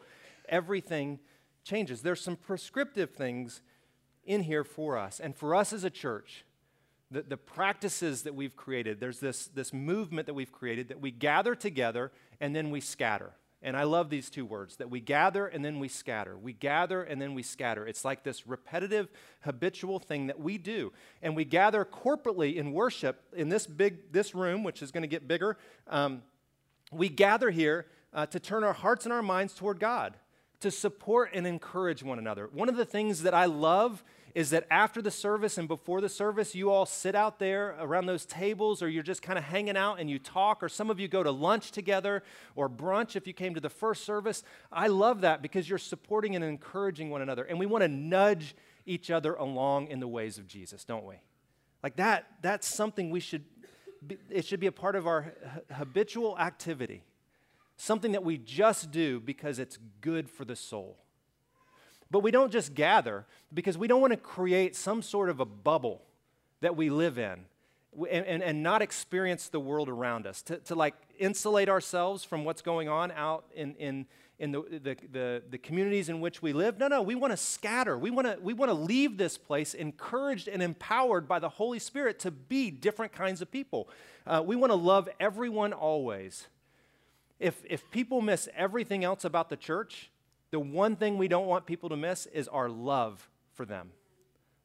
everything 0.50 1.20
changes. 1.64 2.02
There's 2.02 2.20
some 2.20 2.36
prescriptive 2.36 3.12
things 3.12 3.62
in 4.26 4.42
here 4.42 4.64
for 4.64 4.98
us. 4.98 5.20
And 5.20 5.36
for 5.36 5.54
us 5.54 5.72
as 5.72 5.84
a 5.84 5.90
church, 5.92 6.46
the, 7.12 7.22
the 7.22 7.38
practices 7.38 8.24
that 8.24 8.34
we've 8.34 8.56
created, 8.56 9.00
there's 9.00 9.20
this, 9.20 9.46
this 9.46 9.72
movement 9.72 10.26
that 10.26 10.34
we've 10.34 10.52
created 10.52 10.88
that 10.88 11.00
we 11.00 11.12
gather 11.12 11.54
together 11.54 12.12
and 12.42 12.56
then 12.56 12.72
we 12.72 12.82
scatter. 12.82 13.34
And 13.66 13.78
I 13.78 13.84
love 13.84 14.10
these 14.10 14.30
two 14.30 14.46
words 14.46 14.76
that 14.76 14.90
we 14.90 15.00
gather 15.00 15.48
and 15.48 15.64
then 15.64 15.80
we 15.80 15.88
scatter. 15.88 16.38
We 16.38 16.52
gather 16.52 17.02
and 17.02 17.22
then 17.22 17.34
we 17.34 17.44
scatter. 17.44 17.88
It's 17.88 18.04
like 18.04 18.24
this 18.24 18.46
repetitive, 18.46 19.08
habitual 19.42 20.00
thing 20.00 20.28
that 20.28 20.38
we 20.38 20.58
do. 20.58 20.92
And 21.22 21.34
we 21.34 21.46
gather 21.46 21.86
corporately 21.86 22.58
in 22.58 22.74
worship 22.74 23.24
in 23.32 23.48
this 23.48 23.66
big, 23.66 24.12
this 24.12 24.36
room, 24.36 24.64
which 24.64 24.82
is 24.82 24.92
going 24.92 25.04
to 25.04 25.08
get 25.08 25.30
bigger. 25.30 25.58
Um, 25.88 26.24
we 26.92 27.08
gather 27.08 27.52
here 27.52 27.88
uh, 28.14 28.26
to 28.28 28.40
turn 28.40 28.66
our 28.66 28.74
hearts 28.74 29.06
and 29.06 29.14
our 29.14 29.24
minds 29.24 29.54
toward 29.54 29.80
God, 29.80 30.16
to 30.64 30.72
support 30.72 31.30
and 31.34 31.46
encourage 31.46 32.04
one 32.04 32.20
another. 32.20 32.50
One 32.52 32.68
of 32.68 32.76
the 32.76 32.86
things 32.86 33.24
that 33.24 33.34
I 33.34 33.46
love 33.46 34.04
is 34.34 34.50
that 34.50 34.66
after 34.72 35.02
the 35.02 35.12
service 35.12 35.60
and 35.60 35.68
before 35.68 36.02
the 36.02 36.10
service, 36.10 36.56
you 36.56 36.72
all 36.72 36.88
sit 36.88 37.14
out 37.14 37.38
there 37.38 37.76
around 37.80 38.08
those 38.08 38.26
tables, 38.26 38.82
or 38.82 38.90
you're 38.90 39.04
just 39.04 39.22
kind 39.22 39.38
of 39.38 39.46
hanging 39.46 39.78
out 39.78 40.00
and 40.00 40.10
you 40.10 40.18
talk, 40.18 40.64
or 40.64 40.70
some 40.70 40.90
of 40.90 41.00
you 41.00 41.08
go 41.08 41.22
to 41.22 41.30
lunch 41.30 41.72
together 41.72 42.24
or 42.56 42.68
brunch 42.68 43.16
if 43.16 43.28
you 43.28 43.34
came 43.34 43.54
to 43.54 43.60
the 43.60 43.70
first 43.70 44.06
service. 44.06 44.42
I 44.72 44.88
love 44.88 45.22
that 45.22 45.44
because 45.44 45.70
you're 45.70 45.78
supporting 45.78 46.36
and 46.36 46.44
encouraging 46.44 47.12
one 47.12 47.22
another. 47.22 47.44
And 47.44 47.60
we 47.60 47.68
want 47.68 47.84
to 47.84 47.88
nudge 47.88 48.56
each 48.86 49.12
other 49.12 49.36
along 49.36 49.88
in 49.88 50.00
the 50.00 50.08
ways 50.08 50.40
of 50.40 50.48
Jesus, 50.48 50.84
don't 50.84 51.06
we? 51.06 51.16
Like 51.84 51.98
that, 51.98 52.26
that's 52.42 52.68
something 52.68 53.12
we 53.12 53.20
should, 53.20 53.44
be, 54.06 54.18
it 54.32 54.46
should 54.46 54.60
be 54.60 54.68
a 54.68 54.72
part 54.72 54.96
of 54.96 55.06
our 55.06 55.34
habitual 55.72 56.40
activity, 56.40 57.04
something 57.84 58.14
that 58.14 58.24
we 58.24 58.38
just 58.38 58.92
do 58.92 59.20
because 59.20 59.60
it's 59.60 59.78
good 60.02 60.30
for 60.30 60.46
the 60.46 60.56
soul. 60.56 60.98
But 62.10 62.20
we 62.20 62.32
don't 62.32 62.52
just 62.52 62.74
gather 62.74 63.26
because 63.54 63.78
we 63.78 63.88
don't 63.88 64.02
want 64.02 64.14
to 64.14 64.18
create 64.18 64.76
some 64.76 65.02
sort 65.02 65.30
of 65.30 65.40
a 65.40 65.46
bubble 65.46 66.04
that 66.62 66.76
we 66.76 66.90
live 66.90 67.18
in 67.18 67.46
and, 68.10 68.26
and, 68.26 68.42
and 68.44 68.64
not 68.64 68.82
experience 68.82 69.50
the 69.50 69.60
world 69.60 69.90
around 69.90 70.26
us, 70.26 70.42
to, 70.44 70.58
to 70.58 70.76
like 70.76 70.96
insulate 71.20 71.70
ourselves 71.70 72.24
from 72.24 72.46
what's 72.46 72.62
going 72.62 72.88
on 72.88 73.12
out 73.12 73.46
in, 73.54 73.76
in, 73.76 74.06
in 74.40 74.52
the, 74.52 74.62
the, 74.62 74.98
the, 75.12 75.44
the 75.50 75.58
communities 75.58 76.10
in 76.10 76.20
which 76.22 76.42
we 76.42 76.54
live. 76.54 76.78
No, 76.80 76.88
no, 76.88 77.02
we 77.02 77.16
want 77.16 77.32
to 77.32 77.38
scatter. 77.38 77.98
We 77.98 78.10
want 78.10 78.28
to 78.28 78.38
we 78.42 78.54
want 78.54 78.70
to 78.70 78.74
leave 78.76 79.18
this 79.18 79.38
place 79.38 79.74
encouraged 79.74 80.48
and 80.48 80.64
empowered 80.64 81.28
by 81.28 81.40
the 81.40 81.50
Holy 81.50 81.80
Spirit 81.80 82.20
to 82.20 82.32
be 82.32 82.72
different 82.72 83.12
kinds 83.12 83.42
of 83.42 83.52
people. 83.52 83.90
Uh, 84.26 84.42
we 84.46 84.56
want 84.56 84.72
to 84.72 84.76
love 84.76 85.10
everyone 85.20 85.74
always. 85.74 86.48
If, 87.40 87.62
if 87.68 87.90
people 87.92 88.22
miss 88.22 88.48
everything 88.56 89.04
else 89.04 89.26
about 89.26 89.50
the 89.50 89.58
church, 89.58 90.10
the 90.52 90.60
one 90.60 90.96
thing 90.96 91.18
we 91.18 91.28
don't 91.28 91.48
want 91.48 91.66
people 91.66 91.90
to 91.90 91.98
miss 91.98 92.26
is 92.28 92.48
our 92.48 92.70
love 92.70 93.30
for 93.54 93.66
them. 93.66 93.92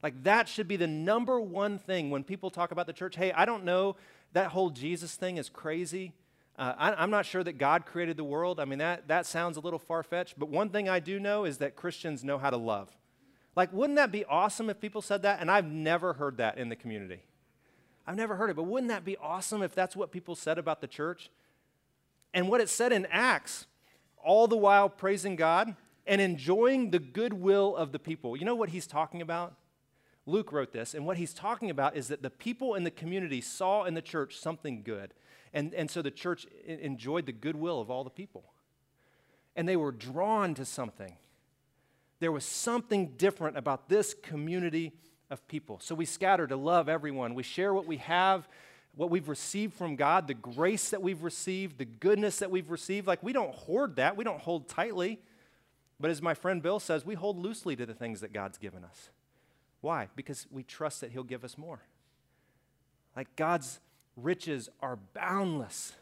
Like, 0.02 0.22
that 0.24 0.48
should 0.48 0.68
be 0.68 0.76
the 0.76 0.86
number 0.86 1.40
one 1.40 1.78
thing 1.78 2.10
when 2.10 2.22
people 2.22 2.50
talk 2.50 2.70
about 2.70 2.86
the 2.86 2.92
church. 2.92 3.16
Hey, 3.16 3.32
I 3.32 3.44
don't 3.44 3.64
know, 3.64 3.96
that 4.32 4.50
whole 4.50 4.70
Jesus 4.70 5.16
thing 5.16 5.38
is 5.38 5.48
crazy. 5.48 6.12
Uh, 6.56 6.74
I, 6.76 7.02
am 7.02 7.10
not 7.10 7.24
sure 7.24 7.42
that 7.44 7.56
God 7.56 7.86
created 7.86 8.16
the 8.16 8.24
world. 8.24 8.60
I 8.60 8.64
mean, 8.64 8.80
that, 8.80 9.08
that 9.08 9.26
sounds 9.26 9.56
a 9.56 9.60
little 9.60 9.78
far 9.78 10.02
fetched, 10.02 10.38
but 10.38 10.48
one 10.48 10.70
thing 10.70 10.88
I 10.88 11.00
do 11.00 11.18
know 11.18 11.44
is 11.44 11.58
that 11.58 11.76
Christians 11.76 12.24
know 12.24 12.38
how 12.38 12.50
to 12.50 12.56
love. 12.56 12.96
Like, 13.56 13.72
wouldn't 13.72 13.96
that 13.96 14.12
be 14.12 14.24
awesome 14.24 14.70
if 14.70 14.80
people 14.80 15.02
said 15.02 15.22
that? 15.22 15.40
And 15.40 15.50
I've 15.50 15.66
never 15.66 16.12
heard 16.12 16.36
that 16.36 16.58
in 16.58 16.68
the 16.68 16.76
community. 16.76 17.22
I've 18.06 18.16
never 18.16 18.36
heard 18.36 18.50
it, 18.50 18.56
but 18.56 18.64
wouldn't 18.64 18.88
that 18.88 19.04
be 19.04 19.16
awesome 19.18 19.62
if 19.62 19.74
that's 19.74 19.96
what 19.96 20.12
people 20.12 20.34
said 20.34 20.58
about 20.58 20.80
the 20.80 20.86
church? 20.86 21.30
And 22.34 22.48
what 22.48 22.60
it 22.60 22.68
said 22.68 22.92
in 22.92 23.06
Acts, 23.06 23.66
all 24.22 24.46
the 24.46 24.56
while 24.56 24.88
praising 24.88 25.36
God 25.36 25.74
and 26.06 26.20
enjoying 26.20 26.90
the 26.90 26.98
goodwill 26.98 27.76
of 27.76 27.92
the 27.92 27.98
people. 27.98 28.36
You 28.36 28.44
know 28.44 28.54
what 28.54 28.70
he's 28.70 28.86
talking 28.86 29.22
about? 29.22 29.54
Luke 30.26 30.52
wrote 30.52 30.72
this, 30.72 30.92
and 30.92 31.06
what 31.06 31.16
he's 31.16 31.32
talking 31.32 31.70
about 31.70 31.96
is 31.96 32.08
that 32.08 32.22
the 32.22 32.30
people 32.30 32.74
in 32.74 32.84
the 32.84 32.90
community 32.90 33.40
saw 33.40 33.84
in 33.84 33.94
the 33.94 34.02
church 34.02 34.36
something 34.36 34.82
good. 34.82 35.14
And, 35.54 35.72
and 35.72 35.90
so 35.90 36.02
the 36.02 36.10
church 36.10 36.46
enjoyed 36.66 37.24
the 37.24 37.32
goodwill 37.32 37.80
of 37.80 37.90
all 37.90 38.04
the 38.04 38.10
people. 38.10 38.44
And 39.56 39.66
they 39.66 39.76
were 39.76 39.92
drawn 39.92 40.54
to 40.54 40.66
something. 40.66 41.16
There 42.20 42.32
was 42.32 42.44
something 42.44 43.14
different 43.16 43.56
about 43.56 43.88
this 43.88 44.12
community 44.12 44.92
of 45.30 45.46
people. 45.48 45.78
So 45.80 45.94
we 45.94 46.04
scatter 46.04 46.46
to 46.46 46.56
love 46.56 46.88
everyone. 46.88 47.34
We 47.34 47.42
share 47.42 47.72
what 47.72 47.86
we 47.86 47.98
have, 47.98 48.48
what 48.98 49.10
we've 49.10 49.28
received 49.28 49.74
from 49.74 49.94
God, 49.94 50.26
the 50.26 50.34
grace 50.34 50.90
that 50.90 51.00
we've 51.00 51.22
received, 51.22 51.78
the 51.78 51.84
goodness 51.84 52.40
that 52.40 52.50
we've 52.50 52.68
received. 52.68 53.06
Like 53.06 53.22
we 53.22 53.32
don't 53.32 53.54
hoard 53.54 53.94
that, 53.94 54.16
we 54.16 54.24
don't 54.24 54.40
hold 54.40 54.68
tightly. 54.68 55.20
But 56.00 56.10
as 56.10 56.20
my 56.20 56.34
friend 56.34 56.60
Bill 56.60 56.80
says, 56.80 57.06
we 57.06 57.14
hold 57.14 57.38
loosely 57.38 57.76
to 57.76 57.86
the 57.86 57.94
things 57.94 58.20
that 58.22 58.32
God's 58.32 58.58
given 58.58 58.82
us. 58.82 59.10
Why? 59.82 60.08
Because 60.16 60.48
we 60.50 60.64
trust 60.64 61.00
that 61.00 61.12
He'll 61.12 61.22
give 61.22 61.44
us 61.44 61.56
more. 61.56 61.78
Like 63.14 63.28
God's 63.36 63.78
riches 64.16 64.68
are 64.80 64.98
boundless. 65.14 65.92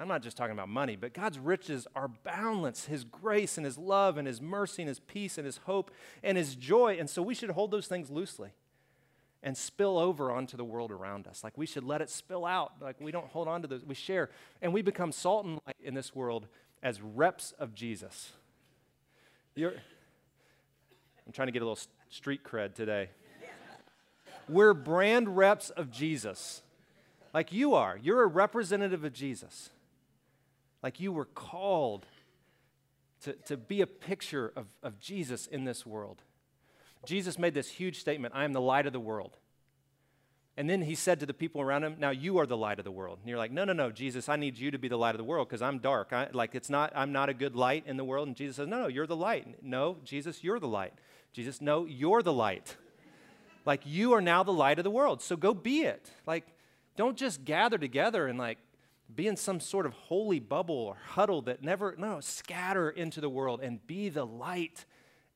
I'm 0.00 0.08
not 0.08 0.22
just 0.22 0.38
talking 0.38 0.54
about 0.54 0.70
money, 0.70 0.96
but 0.96 1.12
God's 1.12 1.38
riches 1.38 1.86
are 1.94 2.08
boundless. 2.08 2.86
His 2.86 3.04
grace 3.04 3.58
and 3.58 3.66
His 3.66 3.76
love 3.76 4.16
and 4.16 4.26
His 4.26 4.40
mercy 4.40 4.80
and 4.80 4.88
His 4.88 5.00
peace 5.00 5.36
and 5.36 5.44
His 5.44 5.58
hope 5.58 5.90
and 6.22 6.38
His 6.38 6.54
joy. 6.54 6.96
And 6.98 7.10
so 7.10 7.20
we 7.20 7.34
should 7.34 7.50
hold 7.50 7.70
those 7.70 7.86
things 7.86 8.08
loosely 8.08 8.52
and 9.46 9.56
spill 9.56 9.96
over 9.96 10.32
onto 10.32 10.56
the 10.56 10.64
world 10.64 10.90
around 10.90 11.28
us. 11.28 11.44
Like 11.44 11.56
we 11.56 11.66
should 11.66 11.84
let 11.84 12.00
it 12.00 12.10
spill 12.10 12.44
out. 12.44 12.72
Like 12.80 12.96
we 13.00 13.12
don't 13.12 13.28
hold 13.28 13.46
on 13.46 13.62
to 13.62 13.68
those. 13.68 13.84
We 13.84 13.94
share. 13.94 14.28
And 14.60 14.72
we 14.72 14.82
become 14.82 15.12
salt 15.12 15.46
and 15.46 15.60
light 15.64 15.76
in 15.80 15.94
this 15.94 16.16
world 16.16 16.48
as 16.82 17.00
reps 17.00 17.54
of 17.56 17.72
Jesus. 17.72 18.32
You're, 19.54 19.70
I'm 19.70 21.32
trying 21.32 21.46
to 21.46 21.52
get 21.52 21.62
a 21.62 21.64
little 21.64 21.78
street 22.10 22.42
cred 22.42 22.74
today. 22.74 23.08
We're 24.48 24.74
brand 24.74 25.36
reps 25.36 25.70
of 25.70 25.92
Jesus. 25.92 26.62
Like 27.32 27.52
you 27.52 27.74
are. 27.74 27.96
You're 28.02 28.24
a 28.24 28.26
representative 28.26 29.04
of 29.04 29.12
Jesus. 29.12 29.70
Like 30.82 30.98
you 30.98 31.12
were 31.12 31.24
called 31.24 32.04
to, 33.22 33.34
to 33.44 33.56
be 33.56 33.80
a 33.80 33.86
picture 33.86 34.52
of, 34.56 34.66
of 34.82 34.98
Jesus 34.98 35.46
in 35.46 35.64
this 35.64 35.86
world. 35.86 36.22
Jesus 37.06 37.38
made 37.38 37.54
this 37.54 37.68
huge 37.68 38.00
statement 38.00 38.34
I 38.34 38.44
am 38.44 38.52
the 38.52 38.60
light 38.60 38.86
of 38.86 38.92
the 38.92 39.00
world. 39.00 39.36
And 40.58 40.70
then 40.70 40.80
he 40.80 40.94
said 40.94 41.20
to 41.20 41.26
the 41.26 41.34
people 41.34 41.60
around 41.60 41.84
him, 41.84 41.96
Now 41.98 42.10
you 42.10 42.38
are 42.38 42.46
the 42.46 42.56
light 42.56 42.78
of 42.78 42.84
the 42.84 42.90
world. 42.90 43.18
And 43.20 43.28
you're 43.28 43.38
like, 43.38 43.52
No, 43.52 43.64
no, 43.64 43.72
no, 43.72 43.90
Jesus, 43.90 44.28
I 44.28 44.36
need 44.36 44.56
you 44.56 44.70
to 44.70 44.78
be 44.78 44.88
the 44.88 44.96
light 44.96 45.14
of 45.14 45.18
the 45.18 45.24
world 45.24 45.48
because 45.48 45.62
I'm 45.62 45.78
dark. 45.78 46.12
I, 46.12 46.28
like, 46.32 46.54
it's 46.54 46.70
not, 46.70 46.92
I'm 46.94 47.12
not 47.12 47.28
a 47.28 47.34
good 47.34 47.54
light 47.54 47.84
in 47.86 47.96
the 47.96 48.04
world. 48.04 48.26
And 48.28 48.36
Jesus 48.36 48.56
says, 48.56 48.68
No, 48.68 48.80
no, 48.82 48.86
you're 48.86 49.06
the 49.06 49.16
light. 49.16 49.62
No, 49.62 49.98
Jesus, 50.04 50.42
you're 50.42 50.58
the 50.58 50.68
light. 50.68 50.94
Jesus, 51.32 51.60
no, 51.60 51.84
you're 51.84 52.22
the 52.22 52.32
light. 52.32 52.76
like, 53.66 53.82
you 53.84 54.14
are 54.14 54.22
now 54.22 54.42
the 54.42 54.52
light 54.52 54.78
of 54.78 54.84
the 54.84 54.90
world. 54.90 55.20
So 55.20 55.36
go 55.36 55.52
be 55.52 55.82
it. 55.82 56.10
Like, 56.26 56.46
don't 56.96 57.18
just 57.18 57.44
gather 57.44 57.76
together 57.76 58.26
and 58.26 58.38
like 58.38 58.58
be 59.14 59.28
in 59.28 59.36
some 59.36 59.60
sort 59.60 59.86
of 59.86 59.92
holy 59.92 60.40
bubble 60.40 60.74
or 60.74 60.96
huddle 61.08 61.42
that 61.42 61.62
never, 61.62 61.94
no, 61.98 62.20
scatter 62.20 62.90
into 62.90 63.20
the 63.20 63.28
world 63.28 63.60
and 63.62 63.86
be 63.86 64.08
the 64.08 64.24
light 64.24 64.86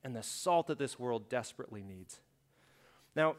and 0.02 0.14
the 0.14 0.22
salt 0.22 0.66
that 0.68 0.78
this 0.78 0.98
world 0.98 1.28
desperately 1.28 1.82
needs. 1.82 2.20
Now, 3.14 3.36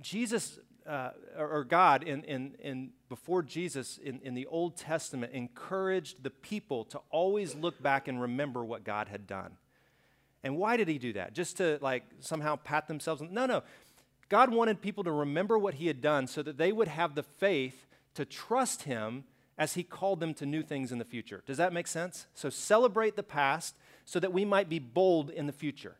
Jesus 0.00 0.58
uh, 0.88 1.10
or 1.36 1.64
God 1.64 2.02
in, 2.02 2.24
in, 2.24 2.54
in 2.60 2.90
before 3.08 3.42
Jesus 3.42 3.98
in, 3.98 4.20
in 4.22 4.34
the 4.34 4.46
Old 4.46 4.76
Testament 4.76 5.32
encouraged 5.34 6.22
the 6.22 6.30
people 6.30 6.84
to 6.86 7.00
always 7.10 7.54
look 7.54 7.82
back 7.82 8.08
and 8.08 8.20
remember 8.20 8.64
what 8.64 8.84
God 8.84 9.08
had 9.08 9.26
done. 9.26 9.58
And 10.42 10.56
why 10.56 10.76
did 10.76 10.88
he 10.88 10.98
do 10.98 11.12
that? 11.12 11.34
Just 11.34 11.58
to 11.58 11.78
like 11.82 12.04
somehow 12.20 12.56
pat 12.56 12.88
themselves? 12.88 13.20
No, 13.20 13.44
no. 13.44 13.62
God 14.28 14.52
wanted 14.52 14.80
people 14.80 15.04
to 15.04 15.12
remember 15.12 15.58
what 15.58 15.74
he 15.74 15.88
had 15.88 16.00
done 16.00 16.26
so 16.26 16.42
that 16.42 16.56
they 16.56 16.72
would 16.72 16.88
have 16.88 17.14
the 17.14 17.22
faith 17.22 17.86
to 18.14 18.24
trust 18.24 18.82
him 18.82 19.24
as 19.58 19.74
he 19.74 19.82
called 19.82 20.20
them 20.20 20.32
to 20.34 20.46
new 20.46 20.62
things 20.62 20.92
in 20.92 20.98
the 20.98 21.04
future. 21.04 21.42
Does 21.44 21.56
that 21.56 21.72
make 21.72 21.88
sense? 21.88 22.26
So 22.34 22.48
celebrate 22.48 23.16
the 23.16 23.22
past 23.24 23.76
so 24.04 24.20
that 24.20 24.32
we 24.32 24.44
might 24.44 24.68
be 24.68 24.78
bold 24.78 25.30
in 25.30 25.46
the 25.46 25.52
future. 25.52 25.96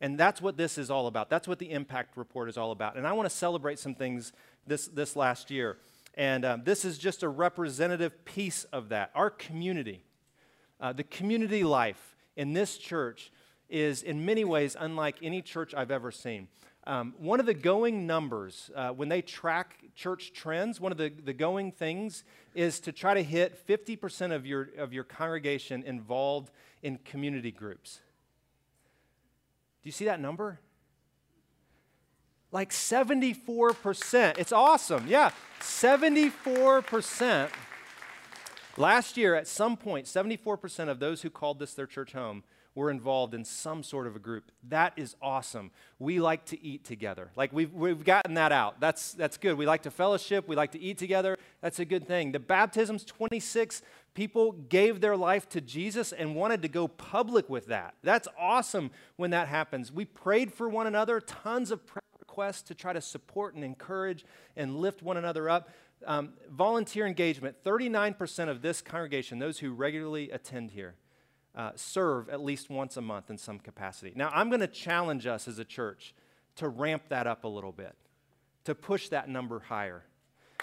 And 0.00 0.18
that's 0.18 0.42
what 0.42 0.56
this 0.56 0.78
is 0.78 0.90
all 0.90 1.06
about. 1.06 1.30
That's 1.30 1.46
what 1.46 1.60
the 1.60 1.70
impact 1.70 2.16
report 2.16 2.48
is 2.48 2.56
all 2.56 2.72
about. 2.72 2.96
And 2.96 3.06
I 3.06 3.12
want 3.12 3.28
to 3.28 3.34
celebrate 3.34 3.78
some 3.78 3.94
things 3.94 4.32
this, 4.66 4.88
this 4.88 5.14
last 5.14 5.50
year. 5.50 5.76
And 6.14 6.44
um, 6.44 6.62
this 6.64 6.84
is 6.84 6.98
just 6.98 7.22
a 7.22 7.28
representative 7.28 8.24
piece 8.24 8.64
of 8.64 8.88
that. 8.88 9.10
Our 9.14 9.30
community, 9.30 10.02
uh, 10.80 10.92
the 10.92 11.04
community 11.04 11.62
life 11.62 12.16
in 12.34 12.52
this 12.52 12.78
church 12.78 13.30
is 13.68 14.02
in 14.02 14.24
many 14.24 14.44
ways 14.44 14.76
unlike 14.78 15.16
any 15.22 15.40
church 15.40 15.74
I've 15.74 15.90
ever 15.90 16.10
seen. 16.10 16.48
Um, 16.84 17.14
one 17.18 17.38
of 17.38 17.46
the 17.46 17.54
going 17.54 18.06
numbers, 18.06 18.70
uh, 18.74 18.90
when 18.90 19.08
they 19.08 19.22
track 19.22 19.81
church 19.94 20.32
trends, 20.32 20.80
one 20.80 20.92
of 20.92 20.98
the, 20.98 21.10
the 21.10 21.32
going 21.32 21.72
things 21.72 22.24
is 22.54 22.80
to 22.80 22.92
try 22.92 23.14
to 23.14 23.22
hit 23.22 23.66
50% 23.66 24.34
of 24.34 24.46
your, 24.46 24.68
of 24.78 24.92
your 24.92 25.04
congregation 25.04 25.82
involved 25.82 26.50
in 26.82 26.98
community 26.98 27.50
groups. 27.50 28.00
Do 29.82 29.88
you 29.88 29.92
see 29.92 30.04
that 30.04 30.20
number? 30.20 30.60
Like 32.50 32.70
74%. 32.70 34.38
It's 34.38 34.52
awesome. 34.52 35.06
Yeah, 35.06 35.30
74%. 35.60 37.48
Last 38.76 39.16
year, 39.16 39.34
at 39.34 39.46
some 39.46 39.76
point, 39.76 40.06
74% 40.06 40.88
of 40.88 40.98
those 40.98 41.22
who 41.22 41.30
called 41.30 41.58
this 41.58 41.74
their 41.74 41.86
church 41.86 42.12
home 42.12 42.42
were 42.74 42.90
involved 42.90 43.34
in 43.34 43.44
some 43.44 43.82
sort 43.82 44.06
of 44.06 44.16
a 44.16 44.18
group. 44.18 44.50
That 44.68 44.94
is 44.96 45.14
awesome. 45.20 45.70
We 45.98 46.20
like 46.20 46.46
to 46.46 46.62
eat 46.64 46.84
together. 46.84 47.30
Like 47.36 47.52
we've, 47.52 47.72
we've 47.72 48.04
gotten 48.04 48.34
that 48.34 48.52
out. 48.52 48.80
That's, 48.80 49.12
that's 49.12 49.36
good. 49.36 49.58
We 49.58 49.66
like 49.66 49.82
to 49.82 49.90
fellowship. 49.90 50.48
We 50.48 50.56
like 50.56 50.72
to 50.72 50.80
eat 50.80 50.98
together. 50.98 51.36
That's 51.60 51.78
a 51.78 51.84
good 51.84 52.06
thing. 52.06 52.32
The 52.32 52.38
baptisms, 52.38 53.04
26 53.04 53.82
people 54.14 54.52
gave 54.52 55.00
their 55.00 55.16
life 55.16 55.48
to 55.50 55.60
Jesus 55.60 56.12
and 56.12 56.34
wanted 56.34 56.62
to 56.62 56.68
go 56.68 56.88
public 56.88 57.48
with 57.50 57.66
that. 57.66 57.94
That's 58.02 58.28
awesome 58.38 58.90
when 59.16 59.30
that 59.30 59.48
happens. 59.48 59.92
We 59.92 60.04
prayed 60.04 60.52
for 60.52 60.68
one 60.68 60.86
another, 60.86 61.20
tons 61.20 61.70
of 61.70 61.86
prayer 61.86 62.02
requests 62.32 62.62
to 62.62 62.74
try 62.74 62.94
to 62.94 63.00
support 63.00 63.54
and 63.54 63.62
encourage 63.62 64.24
and 64.56 64.76
lift 64.76 65.02
one 65.02 65.18
another 65.18 65.50
up. 65.50 65.68
Um, 66.04 66.30
volunteer 66.50 67.06
engagement 67.06 67.56
39% 67.64 68.48
of 68.48 68.62
this 68.62 68.80
congregation, 68.80 69.38
those 69.38 69.58
who 69.58 69.72
regularly 69.72 70.30
attend 70.30 70.72
here, 70.72 70.94
uh, 71.54 71.72
serve 71.74 72.28
at 72.28 72.42
least 72.42 72.70
once 72.70 72.96
a 72.96 73.02
month 73.02 73.30
in 73.30 73.38
some 73.38 73.58
capacity. 73.58 74.12
Now, 74.14 74.30
I'm 74.32 74.48
going 74.48 74.60
to 74.60 74.66
challenge 74.66 75.26
us 75.26 75.48
as 75.48 75.58
a 75.58 75.64
church 75.64 76.14
to 76.56 76.68
ramp 76.68 77.04
that 77.08 77.26
up 77.26 77.44
a 77.44 77.48
little 77.48 77.72
bit, 77.72 77.94
to 78.64 78.74
push 78.74 79.08
that 79.08 79.28
number 79.28 79.60
higher. 79.60 80.04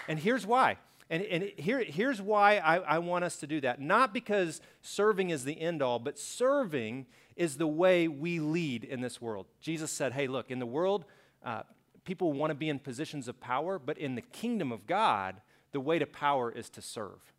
And 0.08 0.18
here's 0.18 0.46
why. 0.46 0.78
And, 1.08 1.22
and 1.24 1.52
here, 1.56 1.82
here's 1.82 2.22
why 2.22 2.58
I, 2.58 2.76
I 2.76 2.98
want 2.98 3.24
us 3.24 3.36
to 3.38 3.46
do 3.46 3.60
that. 3.62 3.80
Not 3.80 4.14
because 4.14 4.60
serving 4.80 5.30
is 5.30 5.44
the 5.44 5.60
end 5.60 5.82
all, 5.82 5.98
but 5.98 6.18
serving 6.18 7.06
is 7.36 7.56
the 7.56 7.66
way 7.66 8.06
we 8.06 8.38
lead 8.38 8.84
in 8.84 9.00
this 9.00 9.20
world. 9.20 9.46
Jesus 9.60 9.90
said, 9.90 10.12
hey, 10.12 10.28
look, 10.28 10.50
in 10.50 10.60
the 10.60 10.66
world, 10.66 11.04
uh, 11.44 11.62
people 12.04 12.32
want 12.32 12.50
to 12.50 12.54
be 12.54 12.68
in 12.68 12.78
positions 12.78 13.28
of 13.28 13.40
power, 13.40 13.78
but 13.78 13.98
in 13.98 14.14
the 14.14 14.22
kingdom 14.22 14.70
of 14.70 14.86
God, 14.86 15.40
the 15.72 15.80
way 15.80 15.98
to 15.98 16.06
power 16.06 16.50
is 16.50 16.68
to 16.70 16.82
serve. 16.82 17.32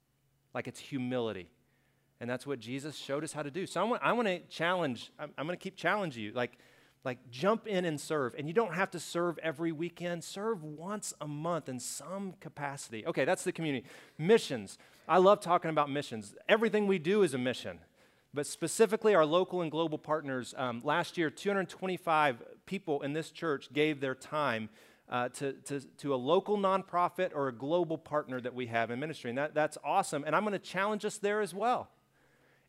Like 0.54 0.68
it's 0.68 0.80
humility. 0.80 1.50
And 2.22 2.30
that's 2.30 2.46
what 2.46 2.60
Jesus 2.60 2.96
showed 2.96 3.24
us 3.24 3.34
how 3.34 3.42
to 3.42 3.50
do. 3.50 3.66
So 3.66 3.82
I 3.82 3.84
want, 3.84 4.04
I 4.04 4.14
want 4.14 4.28
to 4.28 4.40
challenge, 4.42 5.12
I'm, 5.18 5.32
I'm 5.40 5.48
going 5.48 5.58
to 5.58 5.62
keep 5.62 5.76
challenging 5.76 6.24
you. 6.24 6.32
Like, 6.34 6.60
like 7.04 7.18
jump 7.32 7.66
in 7.66 7.84
and 7.84 8.00
serve. 8.00 8.36
And 8.38 8.48
you 8.48 8.54
don't 8.54 8.76
have 8.76 8.92
to 8.92 9.00
serve 9.00 9.40
every 9.40 9.72
weekend. 9.72 10.24
Serve 10.24 10.64
once 10.64 11.16
a 11.20 11.28
month 11.28 11.68
in 11.68 11.80
some 11.80 12.36
capacity. 12.40 13.08
Okay, 13.08 13.26
that's 13.26 13.44
the 13.44 13.52
community. 13.52 13.88
Missions. 14.20 14.78
I 15.08 15.18
love 15.18 15.40
talking 15.42 15.72
about 15.72 15.90
missions. 15.90 16.36
Everything 16.48 16.86
we 16.86 17.00
do 17.00 17.24
is 17.24 17.34
a 17.34 17.40
mission. 17.40 17.80
But 18.36 18.46
specifically, 18.46 19.16
our 19.16 19.26
local 19.26 19.64
and 19.64 19.72
global 19.72 19.98
partners, 19.98 20.54
um, 20.58 20.82
last 20.86 21.18
year, 21.18 21.32
225 21.32 22.44
people 22.68 23.02
in 23.02 23.14
this 23.14 23.32
church 23.32 23.74
gave 23.74 24.00
their 24.00 24.14
time 24.14 24.70
uh, 25.10 25.30
to, 25.30 25.54
to, 25.54 25.82
to 25.98 26.14
a 26.14 26.18
local 26.18 26.56
nonprofit 26.56 27.32
or 27.34 27.48
a 27.48 27.52
global 27.52 27.98
partner 27.98 28.40
that 28.40 28.54
we 28.54 28.68
have 28.68 28.92
in 28.92 29.00
ministry. 29.00 29.32
And 29.32 29.40
that, 29.40 29.56
that's 29.56 29.80
awesome. 29.84 30.24
And 30.24 30.36
I'm 30.36 30.44
going 30.44 30.54
to 30.54 30.60
challenge 30.60 31.04
us 31.04 31.18
there 31.18 31.42
as 31.42 31.56
well. 31.56 31.90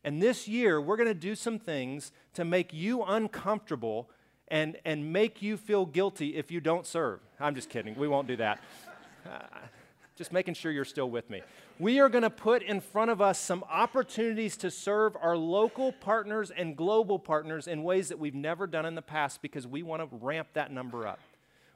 And 0.03 0.21
this 0.21 0.47
year, 0.47 0.81
we're 0.81 0.97
going 0.97 1.07
to 1.07 1.13
do 1.13 1.35
some 1.35 1.59
things 1.59 2.11
to 2.33 2.43
make 2.43 2.73
you 2.73 3.03
uncomfortable 3.03 4.09
and, 4.49 4.77
and 4.85 5.13
make 5.13 5.41
you 5.41 5.57
feel 5.57 5.85
guilty 5.85 6.35
if 6.35 6.51
you 6.51 6.59
don't 6.59 6.85
serve. 6.85 7.21
I'm 7.39 7.55
just 7.55 7.69
kidding. 7.69 7.95
We 7.95 8.07
won't 8.07 8.27
do 8.27 8.37
that. 8.37 8.59
Uh, 9.25 9.39
just 10.17 10.33
making 10.33 10.53
sure 10.53 10.69
you're 10.69 10.83
still 10.83 11.09
with 11.09 11.29
me. 11.29 11.41
We 11.79 11.99
are 11.99 12.09
going 12.09 12.23
to 12.23 12.29
put 12.29 12.61
in 12.61 12.81
front 12.81 13.09
of 13.09 13.21
us 13.21 13.39
some 13.39 13.63
opportunities 13.69 14.57
to 14.57 14.69
serve 14.69 15.15
our 15.19 15.35
local 15.37 15.91
partners 15.91 16.51
and 16.51 16.75
global 16.75 17.17
partners 17.17 17.67
in 17.67 17.83
ways 17.83 18.09
that 18.09 18.19
we've 18.19 18.35
never 18.35 18.67
done 18.67 18.85
in 18.85 18.95
the 18.95 19.01
past 19.01 19.41
because 19.41 19.65
we 19.65 19.81
want 19.81 20.01
to 20.01 20.17
ramp 20.17 20.49
that 20.53 20.73
number 20.73 21.07
up. 21.07 21.19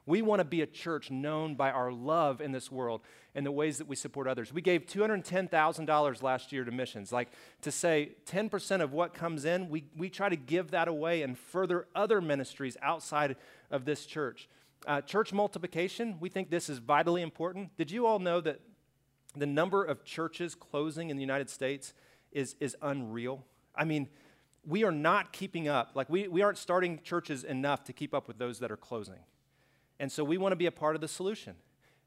We 0.07 0.21
want 0.21 0.39
to 0.39 0.45
be 0.45 0.61
a 0.61 0.65
church 0.65 1.11
known 1.11 1.55
by 1.55 1.69
our 1.69 1.91
love 1.91 2.39
in 2.39 2.53
this 2.53 2.71
world 2.71 3.01
and 3.35 3.45
the 3.45 3.51
ways 3.51 3.77
that 3.77 3.87
we 3.87 3.95
support 3.97 4.25
others. 4.25 4.53
We 4.53 4.61
gave 4.61 4.85
$210,000 4.85 6.23
last 6.23 6.53
year 6.53 6.63
to 6.63 6.71
missions. 6.71 7.11
Like 7.11 7.29
to 7.61 7.71
say 7.71 8.13
10% 8.25 8.81
of 8.81 8.93
what 8.93 9.13
comes 9.13 9.43
in, 9.43 9.69
we, 9.69 9.83
we 9.97 10.09
try 10.09 10.29
to 10.29 10.37
give 10.37 10.71
that 10.71 10.87
away 10.87 11.23
and 11.23 11.37
further 11.37 11.87
other 11.93 12.21
ministries 12.21 12.77
outside 12.81 13.35
of 13.69 13.83
this 13.83 14.05
church. 14.05 14.47
Uh, 14.87 15.01
church 15.01 15.33
multiplication, 15.33 16.15
we 16.21 16.29
think 16.29 16.49
this 16.49 16.69
is 16.69 16.77
vitally 16.77 17.21
important. 17.21 17.75
Did 17.75 17.91
you 17.91 18.07
all 18.07 18.19
know 18.19 18.39
that 18.39 18.61
the 19.35 19.45
number 19.45 19.83
of 19.83 20.05
churches 20.05 20.55
closing 20.55 21.09
in 21.09 21.17
the 21.17 21.21
United 21.21 21.49
States 21.49 21.93
is, 22.31 22.55
is 22.61 22.77
unreal? 22.81 23.45
I 23.75 23.83
mean, 23.83 24.07
we 24.65 24.85
are 24.85 24.91
not 24.91 25.33
keeping 25.33 25.67
up. 25.67 25.91
Like, 25.95 26.09
we, 26.09 26.29
we 26.29 26.43
aren't 26.43 26.57
starting 26.57 27.01
churches 27.03 27.43
enough 27.43 27.83
to 27.85 27.93
keep 27.93 28.13
up 28.13 28.29
with 28.29 28.37
those 28.37 28.59
that 28.59 28.71
are 28.71 28.77
closing. 28.77 29.19
And 29.99 30.11
so 30.11 30.23
we 30.23 30.37
want 30.37 30.51
to 30.51 30.57
be 30.57 30.67
a 30.67 30.71
part 30.71 30.95
of 30.95 31.01
the 31.01 31.07
solution. 31.07 31.55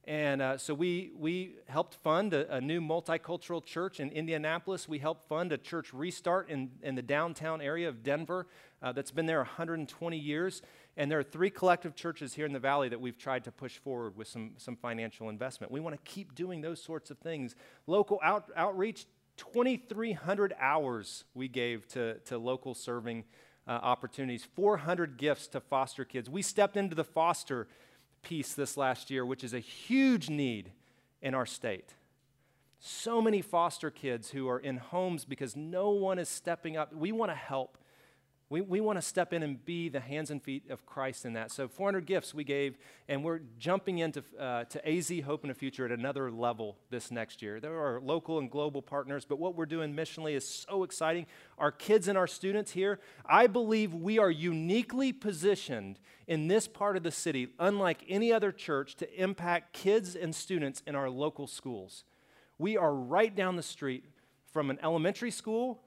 And 0.04 0.40
uh, 0.40 0.56
so 0.56 0.72
we, 0.72 1.12
we 1.16 1.56
helped 1.68 1.94
fund 1.96 2.32
a, 2.32 2.56
a, 2.56 2.60
new 2.60 2.80
multicultural 2.80 3.62
church 3.62 4.00
in 4.00 4.10
Indianapolis. 4.10 4.88
We 4.88 4.98
helped 4.98 5.28
fund 5.28 5.52
a 5.52 5.58
church 5.58 5.92
restart 5.92 6.48
in, 6.48 6.70
in 6.82 6.94
the 6.94 7.02
downtown 7.02 7.60
area 7.60 7.88
of 7.88 8.02
Denver 8.02 8.46
uh, 8.82 8.92
that's 8.92 9.10
been 9.10 9.26
there 9.26 9.38
120 9.38 10.16
years. 10.16 10.62
And 10.96 11.10
there 11.10 11.18
are 11.18 11.22
three 11.24 11.50
collective 11.50 11.94
churches 11.94 12.32
here 12.32 12.46
in 12.46 12.52
the 12.52 12.58
valley 12.58 12.88
that 12.88 13.00
we've 13.00 13.18
tried 13.18 13.44
to 13.44 13.52
push 13.52 13.76
forward 13.76 14.16
with 14.16 14.26
some, 14.26 14.52
some 14.56 14.74
financial 14.74 15.28
investment. 15.28 15.70
We 15.70 15.80
want 15.80 16.02
to 16.02 16.10
keep 16.10 16.34
doing 16.34 16.62
those 16.62 16.82
sorts 16.82 17.10
of 17.10 17.18
things. 17.18 17.54
Local 17.86 18.18
out, 18.22 18.50
outreach, 18.56 19.06
2,300 19.36 20.54
hours 20.58 21.24
we 21.34 21.46
gave 21.46 21.86
to, 21.88 22.18
to 22.20 22.38
local 22.38 22.74
serving 22.74 23.24
uh, 23.70 23.74
opportunities, 23.84 24.44
400 24.56 25.16
gifts 25.16 25.46
to 25.46 25.60
foster 25.60 26.04
kids. 26.04 26.28
We 26.28 26.42
stepped 26.42 26.76
into 26.76 26.96
the 26.96 27.04
foster 27.04 27.68
piece 28.20 28.52
this 28.52 28.76
last 28.76 29.12
year, 29.12 29.24
which 29.24 29.44
is 29.44 29.54
a 29.54 29.60
huge 29.60 30.28
need 30.28 30.72
in 31.22 31.34
our 31.34 31.46
state. 31.46 31.94
So 32.80 33.22
many 33.22 33.42
foster 33.42 33.88
kids 33.88 34.30
who 34.30 34.48
are 34.48 34.58
in 34.58 34.78
homes 34.78 35.24
because 35.24 35.54
no 35.54 35.90
one 35.90 36.18
is 36.18 36.28
stepping 36.28 36.76
up. 36.76 36.92
We 36.92 37.12
want 37.12 37.30
to 37.30 37.36
help. 37.36 37.78
We, 38.50 38.62
we 38.62 38.80
want 38.80 38.98
to 38.98 39.02
step 39.02 39.32
in 39.32 39.44
and 39.44 39.64
be 39.64 39.88
the 39.88 40.00
hands 40.00 40.32
and 40.32 40.42
feet 40.42 40.70
of 40.70 40.84
Christ 40.84 41.24
in 41.24 41.34
that. 41.34 41.52
So 41.52 41.68
400 41.68 42.04
gifts 42.04 42.34
we 42.34 42.42
gave, 42.42 42.78
and 43.08 43.22
we're 43.22 43.42
jumping 43.60 43.98
into 43.98 44.24
uh, 44.40 44.64
to 44.64 44.88
AZ 44.88 45.12
Hope 45.24 45.44
in 45.44 45.48
the 45.48 45.54
Future 45.54 45.84
at 45.84 45.92
another 45.92 46.32
level 46.32 46.76
this 46.90 47.12
next 47.12 47.42
year. 47.42 47.60
There 47.60 47.78
are 47.78 48.00
local 48.00 48.40
and 48.40 48.50
global 48.50 48.82
partners, 48.82 49.24
but 49.24 49.38
what 49.38 49.54
we're 49.54 49.66
doing 49.66 49.94
missionally 49.94 50.32
is 50.32 50.44
so 50.44 50.82
exciting. 50.82 51.26
Our 51.58 51.70
kids 51.70 52.08
and 52.08 52.18
our 52.18 52.26
students 52.26 52.72
here, 52.72 52.98
I 53.24 53.46
believe 53.46 53.94
we 53.94 54.18
are 54.18 54.32
uniquely 54.32 55.12
positioned 55.12 56.00
in 56.26 56.48
this 56.48 56.66
part 56.66 56.96
of 56.96 57.04
the 57.04 57.12
city, 57.12 57.50
unlike 57.60 58.04
any 58.08 58.32
other 58.32 58.50
church, 58.50 58.96
to 58.96 59.22
impact 59.22 59.74
kids 59.74 60.16
and 60.16 60.34
students 60.34 60.82
in 60.88 60.96
our 60.96 61.08
local 61.08 61.46
schools. 61.46 62.02
We 62.58 62.76
are 62.76 62.92
right 62.92 63.32
down 63.32 63.54
the 63.54 63.62
street 63.62 64.06
from 64.52 64.70
an 64.70 64.80
elementary 64.82 65.30
school 65.30 65.82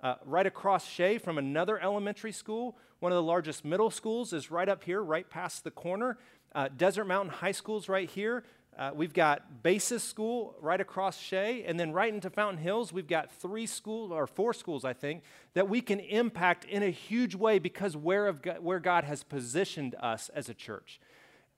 uh, 0.00 0.14
right 0.24 0.46
across 0.46 0.88
Shea 0.88 1.18
from 1.18 1.38
another 1.38 1.78
elementary 1.78 2.32
school. 2.32 2.76
One 3.00 3.12
of 3.12 3.16
the 3.16 3.22
largest 3.22 3.64
middle 3.64 3.90
schools 3.90 4.32
is 4.32 4.50
right 4.50 4.68
up 4.68 4.84
here, 4.84 5.02
right 5.02 5.28
past 5.28 5.64
the 5.64 5.70
corner. 5.70 6.18
Uh, 6.54 6.68
Desert 6.76 7.04
Mountain 7.06 7.32
High 7.34 7.52
School's 7.52 7.88
right 7.88 8.08
here. 8.08 8.44
Uh, 8.78 8.92
we've 8.94 9.12
got 9.12 9.64
Basis 9.64 10.04
School 10.04 10.54
right 10.60 10.80
across 10.80 11.18
Shea, 11.18 11.64
and 11.64 11.80
then 11.80 11.92
right 11.92 12.14
into 12.14 12.30
Fountain 12.30 12.62
Hills, 12.62 12.92
we've 12.92 13.08
got 13.08 13.32
three 13.32 13.66
schools, 13.66 14.12
or 14.12 14.28
four 14.28 14.52
schools, 14.52 14.84
I 14.84 14.92
think, 14.92 15.24
that 15.54 15.68
we 15.68 15.80
can 15.80 15.98
impact 15.98 16.64
in 16.64 16.84
a 16.84 16.90
huge 16.90 17.34
way 17.34 17.58
because 17.58 17.96
where, 17.96 18.32
God, 18.32 18.60
where 18.60 18.78
God 18.78 19.02
has 19.02 19.24
positioned 19.24 19.96
us 20.00 20.28
as 20.28 20.48
a 20.48 20.54
church. 20.54 21.00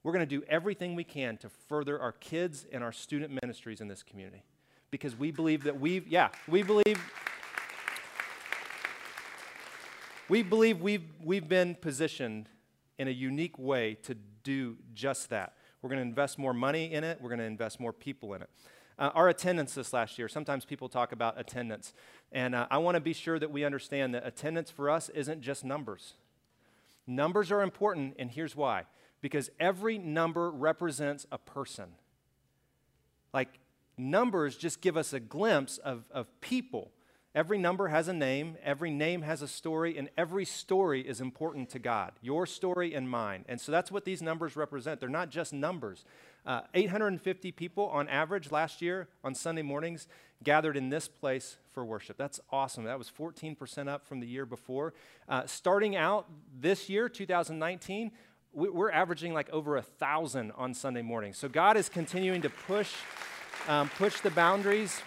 We're 0.02 0.12
going 0.12 0.26
to 0.26 0.40
do 0.40 0.42
everything 0.48 0.94
we 0.94 1.04
can 1.04 1.36
to 1.38 1.50
further 1.68 2.00
our 2.00 2.12
kids 2.12 2.64
and 2.72 2.82
our 2.82 2.92
student 2.92 3.38
ministries 3.42 3.82
in 3.82 3.88
this 3.88 4.02
community 4.02 4.42
because 4.90 5.14
we 5.14 5.30
believe 5.30 5.64
that 5.64 5.78
we've, 5.78 6.08
yeah, 6.08 6.30
we 6.48 6.62
believe 6.62 6.98
We 10.30 10.44
believe 10.44 10.80
we've, 10.80 11.02
we've 11.24 11.48
been 11.48 11.74
positioned 11.74 12.48
in 13.00 13.08
a 13.08 13.10
unique 13.10 13.58
way 13.58 13.94
to 14.04 14.14
do 14.44 14.76
just 14.94 15.30
that. 15.30 15.54
We're 15.82 15.88
going 15.88 15.98
to 15.98 16.06
invest 16.08 16.38
more 16.38 16.54
money 16.54 16.92
in 16.92 17.02
it, 17.02 17.20
we're 17.20 17.30
going 17.30 17.40
to 17.40 17.46
invest 17.46 17.80
more 17.80 17.92
people 17.92 18.34
in 18.34 18.42
it. 18.42 18.50
Uh, 18.96 19.10
our 19.12 19.28
attendance 19.28 19.74
this 19.74 19.92
last 19.92 20.20
year, 20.20 20.28
sometimes 20.28 20.64
people 20.64 20.88
talk 20.88 21.10
about 21.10 21.34
attendance. 21.36 21.94
And 22.30 22.54
uh, 22.54 22.68
I 22.70 22.78
want 22.78 22.94
to 22.94 23.00
be 23.00 23.12
sure 23.12 23.40
that 23.40 23.50
we 23.50 23.64
understand 23.64 24.14
that 24.14 24.24
attendance 24.24 24.70
for 24.70 24.88
us 24.88 25.08
isn't 25.08 25.40
just 25.40 25.64
numbers. 25.64 26.14
Numbers 27.08 27.50
are 27.50 27.60
important, 27.60 28.14
and 28.16 28.30
here's 28.30 28.54
why 28.54 28.84
because 29.20 29.50
every 29.58 29.98
number 29.98 30.48
represents 30.48 31.26
a 31.32 31.38
person. 31.38 31.86
Like, 33.34 33.58
numbers 33.98 34.56
just 34.56 34.80
give 34.80 34.96
us 34.96 35.12
a 35.12 35.18
glimpse 35.18 35.78
of, 35.78 36.04
of 36.12 36.28
people. 36.40 36.92
Every 37.32 37.58
number 37.58 37.88
has 37.88 38.08
a 38.08 38.12
name, 38.12 38.56
every 38.60 38.90
name 38.90 39.22
has 39.22 39.40
a 39.40 39.46
story, 39.46 39.96
and 39.96 40.10
every 40.18 40.44
story 40.44 41.06
is 41.06 41.20
important 41.20 41.70
to 41.70 41.78
God, 41.78 42.12
your 42.20 42.44
story 42.44 42.92
and 42.92 43.08
mine. 43.08 43.44
And 43.48 43.60
so 43.60 43.70
that's 43.70 43.92
what 43.92 44.04
these 44.04 44.20
numbers 44.20 44.56
represent. 44.56 44.98
They're 44.98 45.08
not 45.08 45.30
just 45.30 45.52
numbers. 45.52 46.04
Uh, 46.44 46.62
850 46.74 47.52
people 47.52 47.86
on 47.86 48.08
average 48.08 48.50
last 48.50 48.82
year 48.82 49.06
on 49.22 49.36
Sunday 49.36 49.62
mornings 49.62 50.08
gathered 50.42 50.76
in 50.76 50.88
this 50.88 51.06
place 51.06 51.58
for 51.72 51.84
worship. 51.84 52.16
That's 52.16 52.40
awesome. 52.50 52.82
That 52.84 52.98
was 52.98 53.08
14% 53.16 53.86
up 53.86 54.06
from 54.06 54.18
the 54.18 54.26
year 54.26 54.44
before. 54.44 54.92
Uh, 55.28 55.46
starting 55.46 55.94
out 55.94 56.26
this 56.58 56.88
year, 56.88 57.08
2019, 57.08 58.10
we're 58.52 58.90
averaging 58.90 59.32
like 59.32 59.48
over 59.50 59.76
a 59.76 59.82
thousand 59.82 60.50
on 60.56 60.74
Sunday 60.74 61.02
mornings. 61.02 61.38
So 61.38 61.48
God 61.48 61.76
is 61.76 61.88
continuing 61.88 62.42
to 62.42 62.50
push, 62.50 62.92
um, 63.68 63.88
push 63.90 64.18
the 64.20 64.30
boundaries 64.30 65.00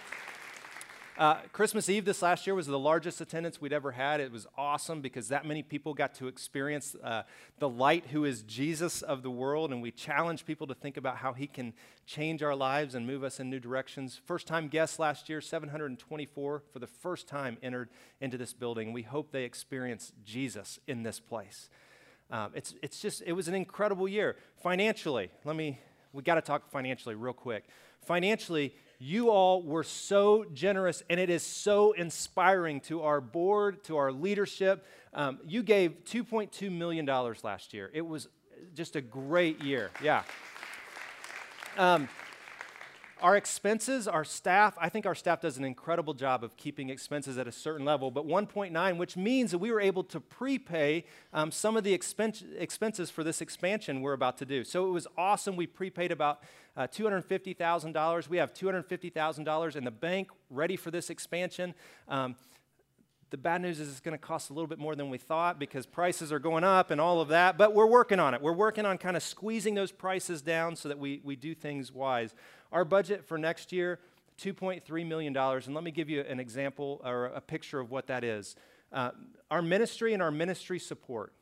uh, 1.16 1.36
Christmas 1.52 1.88
Eve 1.88 2.04
this 2.04 2.22
last 2.22 2.44
year 2.44 2.56
was 2.56 2.66
the 2.66 2.78
largest 2.78 3.20
attendance 3.20 3.60
we'd 3.60 3.72
ever 3.72 3.92
had. 3.92 4.20
It 4.20 4.32
was 4.32 4.48
awesome 4.58 5.00
because 5.00 5.28
that 5.28 5.46
many 5.46 5.62
people 5.62 5.94
got 5.94 6.14
to 6.16 6.26
experience 6.26 6.96
uh, 7.04 7.22
the 7.60 7.68
light 7.68 8.06
who 8.10 8.24
is 8.24 8.42
Jesus 8.42 9.00
of 9.00 9.22
the 9.22 9.30
world, 9.30 9.70
and 9.70 9.80
we 9.80 9.92
challenge 9.92 10.44
people 10.44 10.66
to 10.66 10.74
think 10.74 10.96
about 10.96 11.18
how 11.18 11.32
he 11.32 11.46
can 11.46 11.72
change 12.04 12.42
our 12.42 12.56
lives 12.56 12.96
and 12.96 13.06
move 13.06 13.22
us 13.22 13.38
in 13.38 13.48
new 13.48 13.60
directions. 13.60 14.20
First 14.24 14.48
time 14.48 14.66
guests 14.66 14.98
last 14.98 15.28
year, 15.28 15.40
724 15.40 16.62
for 16.72 16.78
the 16.80 16.86
first 16.86 17.28
time 17.28 17.58
entered 17.62 17.90
into 18.20 18.36
this 18.36 18.52
building. 18.52 18.92
We 18.92 19.02
hope 19.02 19.30
they 19.30 19.44
experience 19.44 20.12
Jesus 20.24 20.80
in 20.88 21.04
this 21.04 21.20
place. 21.20 21.70
Um, 22.30 22.50
it's, 22.54 22.74
it's 22.82 22.98
just, 23.00 23.22
it 23.24 23.32
was 23.32 23.46
an 23.46 23.54
incredible 23.54 24.08
year. 24.08 24.36
Financially, 24.62 25.30
let 25.44 25.54
me, 25.54 25.78
we 26.12 26.24
got 26.24 26.34
to 26.36 26.42
talk 26.42 26.68
financially 26.70 27.14
real 27.14 27.32
quick. 27.32 27.66
Financially, 28.04 28.74
you 28.98 29.30
all 29.30 29.62
were 29.62 29.84
so 29.84 30.44
generous, 30.52 31.02
and 31.10 31.18
it 31.20 31.30
is 31.30 31.42
so 31.42 31.92
inspiring 31.92 32.80
to 32.82 33.02
our 33.02 33.20
board, 33.20 33.82
to 33.84 33.96
our 33.96 34.12
leadership. 34.12 34.86
Um, 35.12 35.38
you 35.46 35.62
gave 35.62 36.04
$2.2 36.04 36.70
million 36.70 37.06
last 37.42 37.74
year. 37.74 37.90
It 37.92 38.02
was 38.02 38.28
just 38.74 38.96
a 38.96 39.00
great 39.00 39.62
year. 39.62 39.90
Yeah. 40.02 40.22
Um, 41.76 42.08
our 43.24 43.38
expenses, 43.38 44.06
our 44.06 44.22
staff, 44.22 44.76
I 44.78 44.90
think 44.90 45.06
our 45.06 45.14
staff 45.14 45.40
does 45.40 45.56
an 45.56 45.64
incredible 45.64 46.12
job 46.12 46.44
of 46.44 46.58
keeping 46.58 46.90
expenses 46.90 47.38
at 47.38 47.48
a 47.48 47.52
certain 47.52 47.86
level, 47.86 48.10
but 48.10 48.26
1.9, 48.26 48.98
which 48.98 49.16
means 49.16 49.50
that 49.52 49.58
we 49.58 49.72
were 49.72 49.80
able 49.80 50.04
to 50.04 50.20
prepay 50.20 51.06
um, 51.32 51.50
some 51.50 51.74
of 51.74 51.84
the 51.84 51.94
expense, 51.94 52.44
expenses 52.58 53.08
for 53.08 53.24
this 53.24 53.40
expansion 53.40 54.02
we're 54.02 54.12
about 54.12 54.36
to 54.36 54.44
do. 54.44 54.62
So 54.62 54.86
it 54.88 54.90
was 54.90 55.06
awesome. 55.16 55.56
We 55.56 55.66
prepaid 55.66 56.12
about 56.12 56.42
uh, 56.76 56.86
$250,000. 56.86 58.28
We 58.28 58.36
have 58.36 58.52
$250,000 58.52 59.76
in 59.76 59.84
the 59.84 59.90
bank 59.90 60.28
ready 60.50 60.76
for 60.76 60.90
this 60.90 61.08
expansion. 61.08 61.74
Um, 62.08 62.36
the 63.34 63.38
bad 63.38 63.60
news 63.60 63.80
is 63.80 63.88
it's 63.88 63.98
going 63.98 64.16
to 64.16 64.24
cost 64.24 64.50
a 64.50 64.52
little 64.52 64.68
bit 64.68 64.78
more 64.78 64.94
than 64.94 65.10
we 65.10 65.18
thought 65.18 65.58
because 65.58 65.86
prices 65.86 66.30
are 66.30 66.38
going 66.38 66.62
up 66.62 66.92
and 66.92 67.00
all 67.00 67.20
of 67.20 67.26
that, 67.26 67.58
but 67.58 67.74
we're 67.74 67.84
working 67.84 68.20
on 68.20 68.32
it. 68.32 68.40
We're 68.40 68.52
working 68.52 68.86
on 68.86 68.96
kind 68.96 69.16
of 69.16 69.24
squeezing 69.24 69.74
those 69.74 69.90
prices 69.90 70.40
down 70.40 70.76
so 70.76 70.88
that 70.88 71.00
we, 71.00 71.20
we 71.24 71.34
do 71.34 71.52
things 71.52 71.90
wise. 71.90 72.32
Our 72.70 72.84
budget 72.84 73.24
for 73.24 73.36
next 73.36 73.72
year, 73.72 73.98
$2.3 74.40 75.04
million. 75.04 75.36
And 75.36 75.74
let 75.74 75.82
me 75.82 75.90
give 75.90 76.08
you 76.08 76.20
an 76.20 76.38
example 76.38 77.00
or 77.04 77.24
a 77.26 77.40
picture 77.40 77.80
of 77.80 77.90
what 77.90 78.06
that 78.06 78.22
is. 78.22 78.54
Uh, 78.92 79.10
our 79.50 79.62
ministry 79.62 80.14
and 80.14 80.22
our 80.22 80.30
ministry 80.30 80.78
support, 80.78 81.32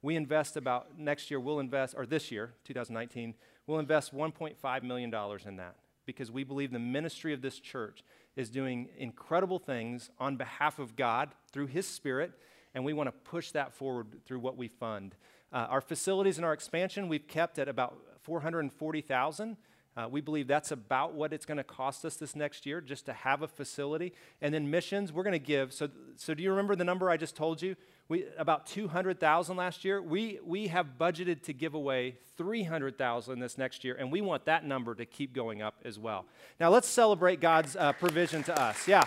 we 0.00 0.16
invest 0.16 0.56
about 0.56 0.98
next 0.98 1.30
year, 1.30 1.38
we'll 1.38 1.60
invest, 1.60 1.94
or 1.94 2.06
this 2.06 2.32
year, 2.32 2.54
2019, 2.64 3.34
we'll 3.66 3.80
invest 3.80 4.14
$1.5 4.14 4.82
million 4.82 5.14
in 5.46 5.56
that 5.56 5.76
because 6.06 6.30
we 6.30 6.42
believe 6.42 6.72
the 6.72 6.78
ministry 6.78 7.34
of 7.34 7.42
this 7.42 7.58
church 7.58 8.02
is 8.36 8.50
doing 8.50 8.88
incredible 8.98 9.58
things 9.58 10.10
on 10.18 10.36
behalf 10.36 10.78
of 10.78 10.96
God 10.96 11.34
through 11.52 11.66
His 11.66 11.86
Spirit, 11.86 12.32
and 12.74 12.84
we 12.84 12.92
want 12.92 13.08
to 13.08 13.12
push 13.12 13.50
that 13.52 13.72
forward 13.72 14.06
through 14.24 14.40
what 14.40 14.56
we 14.56 14.68
fund. 14.68 15.14
Uh, 15.52 15.66
our 15.70 15.80
facilities 15.80 16.36
and 16.36 16.44
our 16.44 16.52
expansion, 16.52 17.08
we've 17.08 17.28
kept 17.28 17.58
at 17.58 17.68
about 17.68 17.96
440,000. 18.22 19.56
Uh, 19.96 20.08
we 20.10 20.20
believe 20.20 20.48
that's 20.48 20.72
about 20.72 21.14
what 21.14 21.32
it's 21.32 21.46
going 21.46 21.58
to 21.58 21.64
cost 21.64 22.04
us 22.04 22.16
this 22.16 22.34
next 22.34 22.66
year 22.66 22.80
just 22.80 23.06
to 23.06 23.12
have 23.12 23.42
a 23.42 23.48
facility. 23.48 24.12
And 24.40 24.52
then 24.52 24.68
missions, 24.68 25.12
we're 25.12 25.22
going 25.22 25.32
to 25.32 25.38
give. 25.38 25.72
So, 25.72 25.88
so 26.16 26.34
do 26.34 26.42
you 26.42 26.50
remember 26.50 26.74
the 26.74 26.84
number 26.84 27.08
I 27.10 27.16
just 27.16 27.36
told 27.36 27.62
you? 27.62 27.76
We, 28.08 28.26
about 28.36 28.66
200,000 28.66 29.56
last 29.56 29.84
year. 29.84 30.02
We, 30.02 30.40
we 30.44 30.66
have 30.66 30.98
budgeted 30.98 31.42
to 31.44 31.52
give 31.52 31.74
away 31.74 32.16
300,000 32.36 33.38
this 33.38 33.56
next 33.56 33.84
year, 33.84 33.94
and 33.94 34.12
we 34.12 34.20
want 34.20 34.44
that 34.44 34.66
number 34.66 34.94
to 34.94 35.06
keep 35.06 35.32
going 35.32 35.62
up 35.62 35.76
as 35.84 35.98
well. 35.98 36.26
Now, 36.60 36.70
let's 36.70 36.88
celebrate 36.88 37.40
God's 37.40 37.76
uh, 37.76 37.92
provision 37.92 38.42
to 38.44 38.60
us. 38.60 38.86
Yeah. 38.86 39.04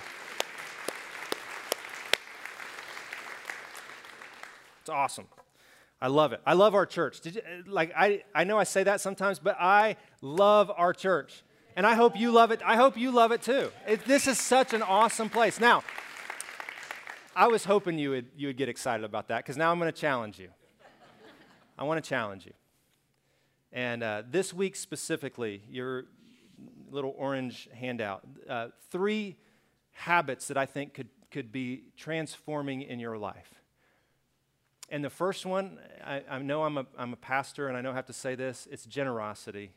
It's 4.82 4.90
awesome. 4.90 5.28
I 6.02 6.08
love 6.08 6.32
it. 6.34 6.42
I 6.46 6.54
love 6.54 6.76
our 6.76 6.86
church. 6.86 7.20
You, 7.24 7.42
like 7.66 7.92
I, 7.96 8.24
I 8.36 8.44
know 8.44 8.60
I 8.60 8.66
say 8.66 8.84
that 8.84 9.02
sometimes, 9.02 9.40
but 9.40 9.58
I 9.60 9.96
love 10.22 10.72
our 10.76 10.94
church. 10.94 11.44
And 11.76 11.86
I 11.86 11.94
hope 11.94 12.18
you 12.18 12.32
love 12.32 12.52
it. 12.52 12.62
I 12.66 12.76
hope 12.76 12.98
you 12.98 13.12
love 13.12 13.32
it 13.32 13.42
too. 13.42 13.72
It, 13.88 14.06
this 14.06 14.28
is 14.28 14.40
such 14.40 14.74
an 14.74 14.82
awesome 14.82 15.30
place. 15.30 15.60
Now, 15.60 15.84
I 17.36 17.48
was 17.48 17.66
hoping 17.66 18.00
you 18.00 18.12
would, 18.12 18.26
you 18.36 18.48
would 18.48 18.58
get 18.58 18.68
excited 18.68 19.04
about 19.04 19.28
that 19.28 19.44
because 19.44 19.58
now 19.58 19.72
I'm 19.72 19.78
going 19.78 19.92
to 19.92 20.00
challenge 20.00 20.40
you. 20.40 20.50
I 21.78 21.84
want 21.84 22.04
to 22.04 22.08
challenge 22.08 22.48
you. 22.48 22.54
And 23.72 24.02
uh, 24.02 24.24
this 24.30 24.54
week 24.54 24.76
specifically, 24.76 25.62
your 25.70 26.06
little 26.90 27.14
orange 27.16 27.70
handout, 27.74 28.24
uh, 28.50 28.70
three 28.90 29.36
habits 29.92 30.48
that 30.48 30.58
I 30.58 30.66
think 30.66 30.96
could, 30.96 31.10
could 31.30 31.52
be 31.52 31.84
transforming 31.96 32.82
in 32.82 33.00
your 33.00 33.18
life. 33.18 33.57
And 34.90 35.04
the 35.04 35.10
first 35.10 35.46
one, 35.46 35.80
I, 36.04 36.24
I 36.30 36.40
know 36.40 36.64
I'm 36.64 36.78
a, 36.78 36.86
I'm 36.98 37.14
a 37.14 37.18
pastor 37.18 37.68
and 37.68 37.78
I 37.78 37.82
know 37.82 37.92
I 37.92 37.96
have 37.96 38.06
to 38.06 38.14
say 38.14 38.36
this, 38.36 38.68
it's 38.72 38.86
generosity. 38.86 39.72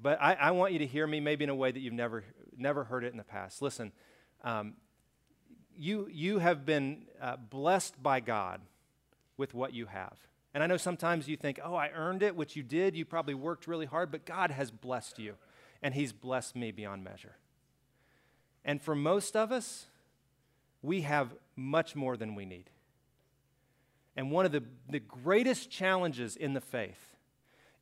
But 0.00 0.20
I, 0.20 0.34
I 0.34 0.50
want 0.50 0.72
you 0.74 0.78
to 0.80 0.86
hear 0.86 1.06
me 1.06 1.20
maybe 1.20 1.44
in 1.44 1.50
a 1.50 1.54
way 1.54 1.70
that 1.70 1.80
you've 1.80 1.94
never, 1.94 2.24
never 2.56 2.84
heard 2.84 3.04
it 3.04 3.12
in 3.12 3.16
the 3.16 3.24
past. 3.24 3.62
Listen, 3.62 3.92
um, 4.44 4.74
you, 5.74 6.08
you 6.10 6.38
have 6.38 6.66
been 6.66 7.06
uh, 7.20 7.36
blessed 7.36 8.02
by 8.02 8.20
God 8.20 8.60
with 9.36 9.54
what 9.54 9.72
you 9.72 9.86
have. 9.86 10.18
And 10.54 10.62
I 10.62 10.66
know 10.66 10.76
sometimes 10.76 11.28
you 11.28 11.36
think, 11.36 11.60
oh, 11.62 11.74
I 11.74 11.90
earned 11.94 12.22
it, 12.22 12.34
which 12.34 12.56
you 12.56 12.62
did. 12.62 12.96
You 12.96 13.04
probably 13.04 13.34
worked 13.34 13.66
really 13.66 13.86
hard, 13.86 14.10
but 14.10 14.24
God 14.24 14.50
has 14.50 14.70
blessed 14.70 15.18
you, 15.18 15.34
and 15.82 15.92
He's 15.92 16.14
blessed 16.14 16.56
me 16.56 16.70
beyond 16.70 17.04
measure. 17.04 17.36
And 18.64 18.80
for 18.80 18.94
most 18.94 19.36
of 19.36 19.52
us, 19.52 19.86
we 20.80 21.02
have 21.02 21.34
much 21.56 21.94
more 21.94 22.16
than 22.16 22.34
we 22.34 22.46
need. 22.46 22.70
And 24.16 24.30
one 24.30 24.46
of 24.46 24.52
the, 24.52 24.64
the 24.88 25.00
greatest 25.00 25.70
challenges 25.70 26.36
in 26.36 26.54
the 26.54 26.60
faith 26.60 27.16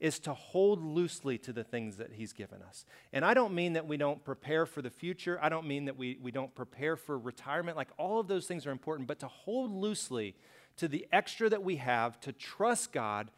is 0.01 0.18
to 0.18 0.35
hold 0.35 0.85
loosely 0.85 1.38
to 1.38 1.53
the 1.53 1.64
things 1.64 1.97
that 1.97 2.12
He's 2.12 2.33
given 2.33 2.61
us. 2.62 2.85
And 3.12 3.25
I 3.25 3.33
don't 3.33 3.55
mean 3.55 3.75
that 3.75 3.87
we 3.87 3.97
don't 3.97 4.23
prepare 4.25 4.66
for 4.66 4.83
the 4.83 4.90
future. 4.90 5.38
I 5.40 5.49
don't 5.49 5.66
mean 5.66 5.85
that 5.85 5.97
we, 5.97 6.18
we 6.20 6.31
don't 6.31 6.55
prepare 6.55 6.97
for 6.97 7.16
retirement. 7.16 7.77
Like 7.77 7.88
all 7.97 8.18
of 8.18 8.27
those 8.27 8.47
things 8.47 8.66
are 8.66 8.73
important, 8.73 9.07
but 9.07 9.20
to 9.20 9.29
hold 9.29 9.70
loosely 9.70 10.35
to 10.77 10.88
the 10.88 11.07
extra 11.12 11.49
that 11.49 11.62
we 11.62 11.77
have, 11.77 12.20
to 12.20 12.33
trust 12.33 12.92
God 12.92 13.31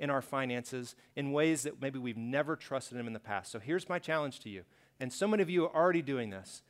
in 0.00 0.10
our 0.10 0.22
finances 0.22 0.96
in 1.14 1.32
ways 1.32 1.64
that 1.64 1.80
maybe 1.82 1.98
we've 1.98 2.16
never 2.16 2.56
trusted 2.56 2.96
Him 2.98 3.06
in 3.06 3.12
the 3.12 3.20
past. 3.20 3.52
So 3.52 3.58
here's 3.58 3.88
my 3.88 3.98
challenge 3.98 4.40
to 4.40 4.48
you. 4.48 4.62
And 4.98 5.12
so 5.12 5.28
many 5.28 5.42
of 5.42 5.50
you 5.50 5.66
are 5.66 5.76
already 5.76 6.02
doing 6.02 6.30
this 6.30 6.62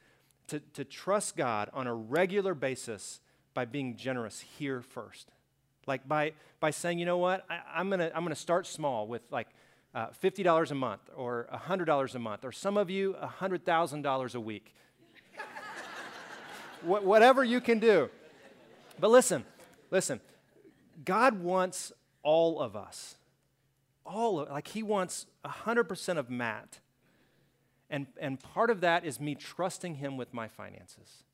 to, 0.48 0.60
to 0.74 0.84
trust 0.84 1.36
God 1.36 1.70
on 1.72 1.86
a 1.86 1.94
regular 1.94 2.54
basis 2.54 3.20
by 3.54 3.64
being 3.64 3.96
generous 3.96 4.40
here 4.40 4.82
first. 4.82 5.30
Like 5.88 6.06
by, 6.06 6.32
by 6.60 6.70
saying, 6.70 6.98
you 6.98 7.06
know 7.06 7.18
what, 7.18 7.44
I, 7.50 7.80
am 7.80 7.88
going 7.88 8.00
to 8.00 8.14
I'm 8.14 8.22
gonna 8.22 8.36
start 8.36 8.66
small 8.66 9.06
with 9.06 9.22
like 9.30 9.48
uh, 9.94 10.08
$50 10.22 10.70
a 10.70 10.74
month 10.74 11.00
or 11.16 11.48
$100 11.52 12.14
a 12.14 12.18
month, 12.18 12.44
or 12.44 12.52
some 12.52 12.76
of 12.76 12.90
you, 12.90 13.16
$100,000 13.40 14.34
a 14.34 14.40
week. 14.40 14.74
Wh- 16.82 17.04
whatever 17.04 17.42
you 17.42 17.60
can 17.60 17.78
do. 17.78 18.10
But 19.00 19.10
listen, 19.10 19.44
listen, 19.90 20.20
God 21.04 21.42
wants 21.42 21.92
all 22.22 22.60
of 22.60 22.76
us. 22.76 23.16
All 24.04 24.40
of, 24.40 24.50
like 24.50 24.68
He 24.68 24.82
wants 24.82 25.26
100% 25.44 26.18
of 26.18 26.28
Matt. 26.28 26.80
And, 27.90 28.06
and 28.20 28.38
part 28.38 28.68
of 28.68 28.82
that 28.82 29.06
is 29.06 29.18
me 29.18 29.34
trusting 29.34 29.94
Him 29.96 30.16
with 30.18 30.34
my 30.34 30.48
finances. 30.48 31.24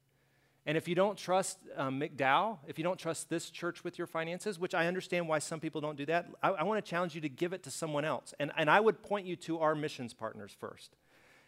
And 0.66 0.78
if 0.78 0.88
you 0.88 0.94
don't 0.94 1.18
trust 1.18 1.58
um, 1.76 2.00
McDowell, 2.00 2.58
if 2.66 2.78
you 2.78 2.84
don't 2.84 2.98
trust 2.98 3.28
this 3.28 3.50
church 3.50 3.84
with 3.84 3.98
your 3.98 4.06
finances, 4.06 4.58
which 4.58 4.74
I 4.74 4.86
understand 4.86 5.28
why 5.28 5.38
some 5.38 5.60
people 5.60 5.80
don't 5.80 5.96
do 5.96 6.06
that, 6.06 6.28
I, 6.42 6.50
I 6.50 6.62
want 6.62 6.82
to 6.82 6.88
challenge 6.88 7.14
you 7.14 7.20
to 7.20 7.28
give 7.28 7.52
it 7.52 7.62
to 7.64 7.70
someone 7.70 8.04
else. 8.04 8.32
And, 8.40 8.50
and 8.56 8.70
I 8.70 8.80
would 8.80 9.02
point 9.02 9.26
you 9.26 9.36
to 9.36 9.58
our 9.58 9.74
missions 9.74 10.14
partners 10.14 10.56
first. 10.58 10.96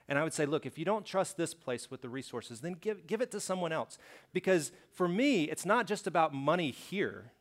And 0.09 0.19
I 0.19 0.23
would 0.23 0.35
say, 0.35 0.47
look, 0.47 0.67
if 0.67 0.79
you 0.79 0.85
don't 0.85 1.05
trust 1.05 1.37
this 1.37 1.55
place 1.55 1.91
with 1.91 2.03
the 2.03 2.09
resources, 2.09 2.61
then 2.61 2.75
give, 2.75 3.07
give 3.07 3.21
it 3.21 3.31
to 3.33 3.41
someone 3.41 3.73
else. 3.73 3.99
Because 4.33 4.71
for 4.93 5.09
me, 5.09 5.45
it's 5.45 5.67
not 5.67 5.87
just 5.87 6.07
about 6.07 6.35
money 6.35 6.71
here, 6.71 7.33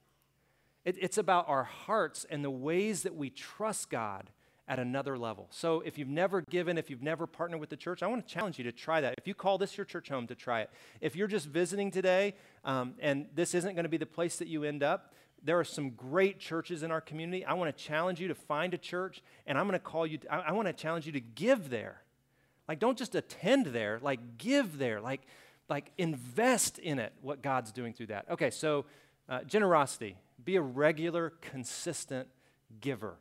it, 0.86 0.98
it's 1.00 1.18
about 1.18 1.48
our 1.50 1.64
hearts 1.64 2.26
and 2.30 2.44
the 2.44 2.50
ways 2.50 3.04
that 3.04 3.16
we 3.16 3.30
trust 3.30 3.90
God 3.90 4.30
at 4.68 4.80
another 4.80 5.18
level. 5.18 5.48
So 5.52 5.82
if 5.82 5.98
you've 5.98 6.08
never 6.08 6.42
given, 6.42 6.78
if 6.78 6.90
you've 6.90 7.04
never 7.04 7.28
partnered 7.28 7.60
with 7.60 7.70
the 7.70 7.78
church, 7.78 8.02
I 8.02 8.08
want 8.08 8.28
to 8.28 8.34
challenge 8.34 8.58
you 8.58 8.64
to 8.64 8.72
try 8.72 9.02
that. 9.02 9.14
If 9.18 9.28
you 9.28 9.36
call 9.36 9.58
this 9.58 9.78
your 9.78 9.86
church 9.86 10.10
home, 10.10 10.26
to 10.28 10.36
try 10.36 10.62
it. 10.62 10.72
If 11.02 11.16
you're 11.16 11.28
just 11.28 11.48
visiting 11.48 11.92
today 11.92 12.34
um, 12.64 12.96
and 13.00 13.28
this 13.36 13.54
isn't 13.54 13.76
going 13.76 13.84
to 13.84 13.90
be 13.90 13.98
the 13.98 14.06
place 14.06 14.38
that 14.38 14.48
you 14.48 14.64
end 14.64 14.82
up, 14.82 15.14
there 15.44 15.60
are 15.60 15.64
some 15.64 15.92
great 15.92 16.40
churches 16.40 16.82
in 16.82 16.90
our 16.90 17.02
community. 17.02 17.46
I 17.46 17.54
want 17.54 17.76
to 17.76 17.84
challenge 17.84 18.20
you 18.20 18.28
to 18.28 18.36
find 18.36 18.74
a 18.74 18.80
church, 18.80 19.22
and 19.46 19.58
I'm 19.58 19.68
going 19.68 19.80
to 19.80 19.86
call 19.86 20.08
you, 20.08 20.18
I, 20.30 20.38
I 20.38 20.52
want 20.54 20.68
to 20.68 20.74
challenge 20.74 21.06
you 21.06 21.12
to 21.12 21.20
give 21.20 21.70
there. 21.70 22.02
Like, 22.68 22.80
don't 22.80 22.98
just 22.98 23.14
attend 23.14 23.68
there, 23.68 24.00
like, 24.02 24.40
give 24.40 24.80
there, 24.80 25.00
like, 25.00 25.22
like 25.70 25.92
invest 26.00 26.80
in 26.80 26.98
it, 26.98 27.14
what 27.22 27.44
God's 27.44 27.72
doing 27.72 27.94
through 27.94 28.08
that. 28.08 28.26
Okay, 28.32 28.50
so 28.50 28.86
uh, 29.30 29.44
generosity, 29.44 30.18
be 30.44 30.56
a 30.56 30.62
regular, 30.62 31.34
consistent 31.42 32.28
giver 32.82 33.18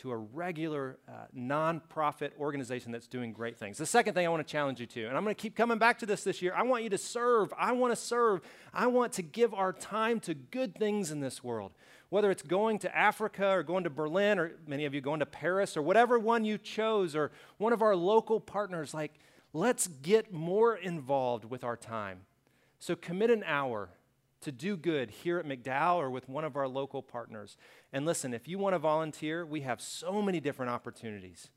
to 0.00 0.12
a 0.12 0.16
regular 0.16 0.98
uh, 1.06 1.12
nonprofit 1.36 2.30
organization 2.38 2.90
that's 2.90 3.06
doing 3.06 3.32
great 3.32 3.58
things. 3.58 3.76
The 3.76 3.84
second 3.84 4.14
thing 4.14 4.24
I 4.24 4.30
want 4.30 4.46
to 4.46 4.50
challenge 4.50 4.80
you 4.80 4.86
to, 4.86 5.06
and 5.06 5.16
I'm 5.16 5.24
going 5.24 5.34
to 5.34 5.40
keep 5.40 5.54
coming 5.54 5.76
back 5.76 5.98
to 5.98 6.06
this 6.06 6.24
this 6.24 6.40
year, 6.40 6.54
I 6.56 6.62
want 6.62 6.84
you 6.84 6.90
to 6.90 6.98
serve. 6.98 7.52
I 7.58 7.72
want 7.72 7.92
to 7.92 7.96
serve. 7.96 8.40
I 8.72 8.86
want 8.86 9.12
to 9.14 9.22
give 9.22 9.52
our 9.52 9.74
time 9.74 10.18
to 10.20 10.32
good 10.32 10.74
things 10.74 11.10
in 11.10 11.20
this 11.20 11.44
world. 11.44 11.72
Whether 12.08 12.30
it's 12.30 12.42
going 12.42 12.78
to 12.80 12.96
Africa 12.96 13.48
or 13.48 13.62
going 13.62 13.84
to 13.84 13.90
Berlin, 13.90 14.38
or 14.38 14.52
many 14.66 14.86
of 14.86 14.94
you 14.94 15.02
going 15.02 15.20
to 15.20 15.26
Paris, 15.26 15.76
or 15.76 15.82
whatever 15.82 16.18
one 16.18 16.46
you 16.46 16.56
chose, 16.56 17.14
or 17.14 17.30
one 17.58 17.74
of 17.74 17.82
our 17.82 17.94
local 17.94 18.40
partners, 18.40 18.94
like, 18.94 19.12
let's 19.52 19.86
get 19.86 20.32
more 20.32 20.76
involved 20.76 21.44
with 21.44 21.62
our 21.62 21.76
time. 21.76 22.20
So 22.78 22.96
commit 22.96 23.30
an 23.30 23.44
hour 23.44 23.90
to 24.42 24.52
do 24.52 24.76
good 24.76 25.10
here 25.10 25.38
at 25.38 25.46
McDowell 25.46 25.96
or 25.96 26.10
with 26.10 26.28
one 26.28 26.44
of 26.44 26.56
our 26.56 26.68
local 26.68 27.02
partners. 27.02 27.56
And 27.92 28.06
listen, 28.06 28.32
if 28.32 28.48
you 28.48 28.58
want 28.58 28.74
to 28.74 28.78
volunteer, 28.78 29.44
we 29.44 29.60
have 29.62 29.80
so 29.80 30.22
many 30.22 30.40
different 30.40 30.70
opportunities. 30.70 31.48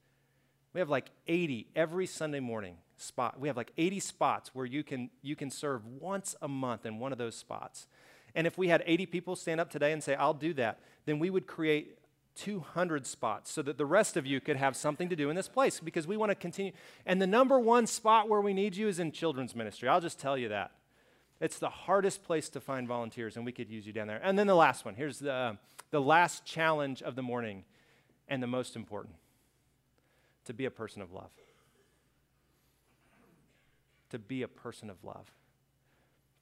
We 0.73 0.79
have 0.79 0.89
like 0.89 1.11
80 1.27 1.67
every 1.75 2.07
Sunday 2.07 2.39
morning 2.39 2.77
spot. 2.97 3.39
We 3.39 3.47
have 3.47 3.57
like 3.57 3.71
80 3.77 3.99
spots 3.99 4.55
where 4.55 4.65
you 4.65 4.83
can 4.83 5.09
you 5.21 5.35
can 5.35 5.49
serve 5.49 5.85
once 5.85 6.35
a 6.41 6.47
month 6.47 6.85
in 6.85 6.99
one 6.99 7.11
of 7.11 7.17
those 7.17 7.35
spots. 7.35 7.87
And 8.35 8.47
if 8.47 8.57
we 8.57 8.67
had 8.67 8.83
80 8.85 9.05
people 9.05 9.35
stand 9.35 9.61
up 9.61 9.69
today 9.69 9.91
and 9.91 10.03
say, 10.03 10.15
"I'll 10.15 10.33
do 10.33 10.53
that," 10.55 10.79
then 11.05 11.19
we 11.19 11.29
would 11.29 11.45
create 11.45 11.99
200 12.35 13.05
spots 13.05 13.51
so 13.51 13.61
that 13.61 13.77
the 13.77 13.85
rest 13.85 14.17
of 14.17 14.25
you 14.25 14.41
could 14.41 14.57
have 14.57 14.75
something 14.75 15.09
to 15.09 15.15
do 15.15 15.29
in 15.29 15.35
this 15.35 15.47
place 15.47 15.79
because 15.79 16.07
we 16.07 16.17
want 16.17 16.31
to 16.31 16.35
continue. 16.35 16.71
And 17.05 17.21
the 17.21 17.27
number 17.27 17.59
one 17.59 17.85
spot 17.85 18.27
where 18.27 18.41
we 18.41 18.53
need 18.53 18.75
you 18.75 18.87
is 18.87 18.97
in 18.97 19.11
children's 19.11 19.55
ministry. 19.55 19.87
I'll 19.87 20.01
just 20.01 20.19
tell 20.19 20.37
you 20.37 20.49
that. 20.49 20.71
It's 21.39 21.59
the 21.59 21.69
hardest 21.69 22.23
place 22.23 22.49
to 22.49 22.61
find 22.61 22.87
volunteers, 22.87 23.35
and 23.35 23.45
we 23.45 23.51
could 23.51 23.69
use 23.69 23.85
you 23.85 23.93
down 23.93 24.07
there. 24.07 24.21
And 24.23 24.37
then 24.37 24.47
the 24.47 24.55
last 24.55 24.85
one 24.85 24.95
here's 24.95 25.19
the, 25.19 25.57
the 25.91 26.01
last 26.01 26.45
challenge 26.45 27.01
of 27.01 27.15
the 27.15 27.21
morning, 27.21 27.65
and 28.27 28.41
the 28.41 28.47
most 28.47 28.75
important 28.75 29.15
to 30.45 30.53
be 30.53 30.65
a 30.65 30.71
person 30.71 31.01
of 31.01 31.11
love. 31.11 31.31
To 34.09 34.19
be 34.19 34.41
a 34.43 34.47
person 34.47 34.89
of 34.89 35.03
love. 35.03 35.31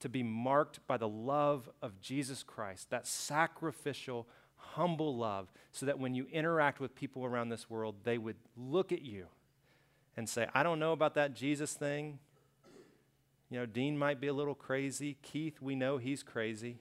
To 0.02 0.10
be 0.10 0.24
marked 0.24 0.86
by 0.88 0.98
the 0.98 1.08
love 1.08 1.70
of 1.82 2.00
Jesus 2.02 2.44
Christ, 2.44 2.90
that 2.90 3.08
sacrificial, 3.08 4.28
humble 4.56 5.16
love, 5.16 5.52
so 5.72 5.86
that 5.86 6.00
when 6.00 6.14
you 6.14 6.28
interact 6.32 6.80
with 6.80 6.96
people 6.96 7.24
around 7.24 7.50
this 7.50 7.70
world, 7.70 7.96
they 8.04 8.18
would 8.18 8.38
look 8.58 8.92
at 8.92 9.02
you 9.02 9.28
and 10.18 10.28
say, 10.28 10.48
I 10.54 10.64
don't 10.64 10.80
know 10.80 10.92
about 10.92 11.16
that 11.16 11.36
Jesus 11.36 11.74
thing. 11.74 12.20
You 13.52 13.60
know, 13.60 13.66
Dean 13.66 13.98
might 13.98 14.22
be 14.22 14.28
a 14.28 14.34
little 14.34 14.56
crazy. 14.56 15.18
Keith, 15.22 15.62
we 15.62 15.76
know 15.76 15.98
he's 15.98 16.24
crazy. 16.24 16.78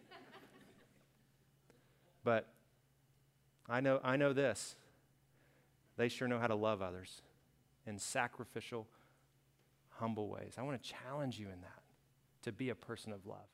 but 2.23 2.47
I 3.69 3.81
know, 3.81 3.99
I 4.05 4.17
know 4.17 4.33
this. 4.33 4.77
They 5.97 6.09
sure 6.09 6.29
know 6.29 6.39
how 6.39 6.47
to 6.47 6.55
love 6.55 6.81
others 6.81 7.23
in 7.89 7.99
sacrificial, 7.99 8.87
humble 9.91 10.29
ways. 10.29 10.55
I 10.59 10.63
want 10.63 10.81
to 10.81 10.89
challenge 10.89 11.41
you 11.41 11.47
in 11.47 11.61
that 11.61 11.83
to 12.43 12.53
be 12.53 12.69
a 12.69 12.77
person 12.77 13.13
of 13.13 13.27
love. 13.27 13.49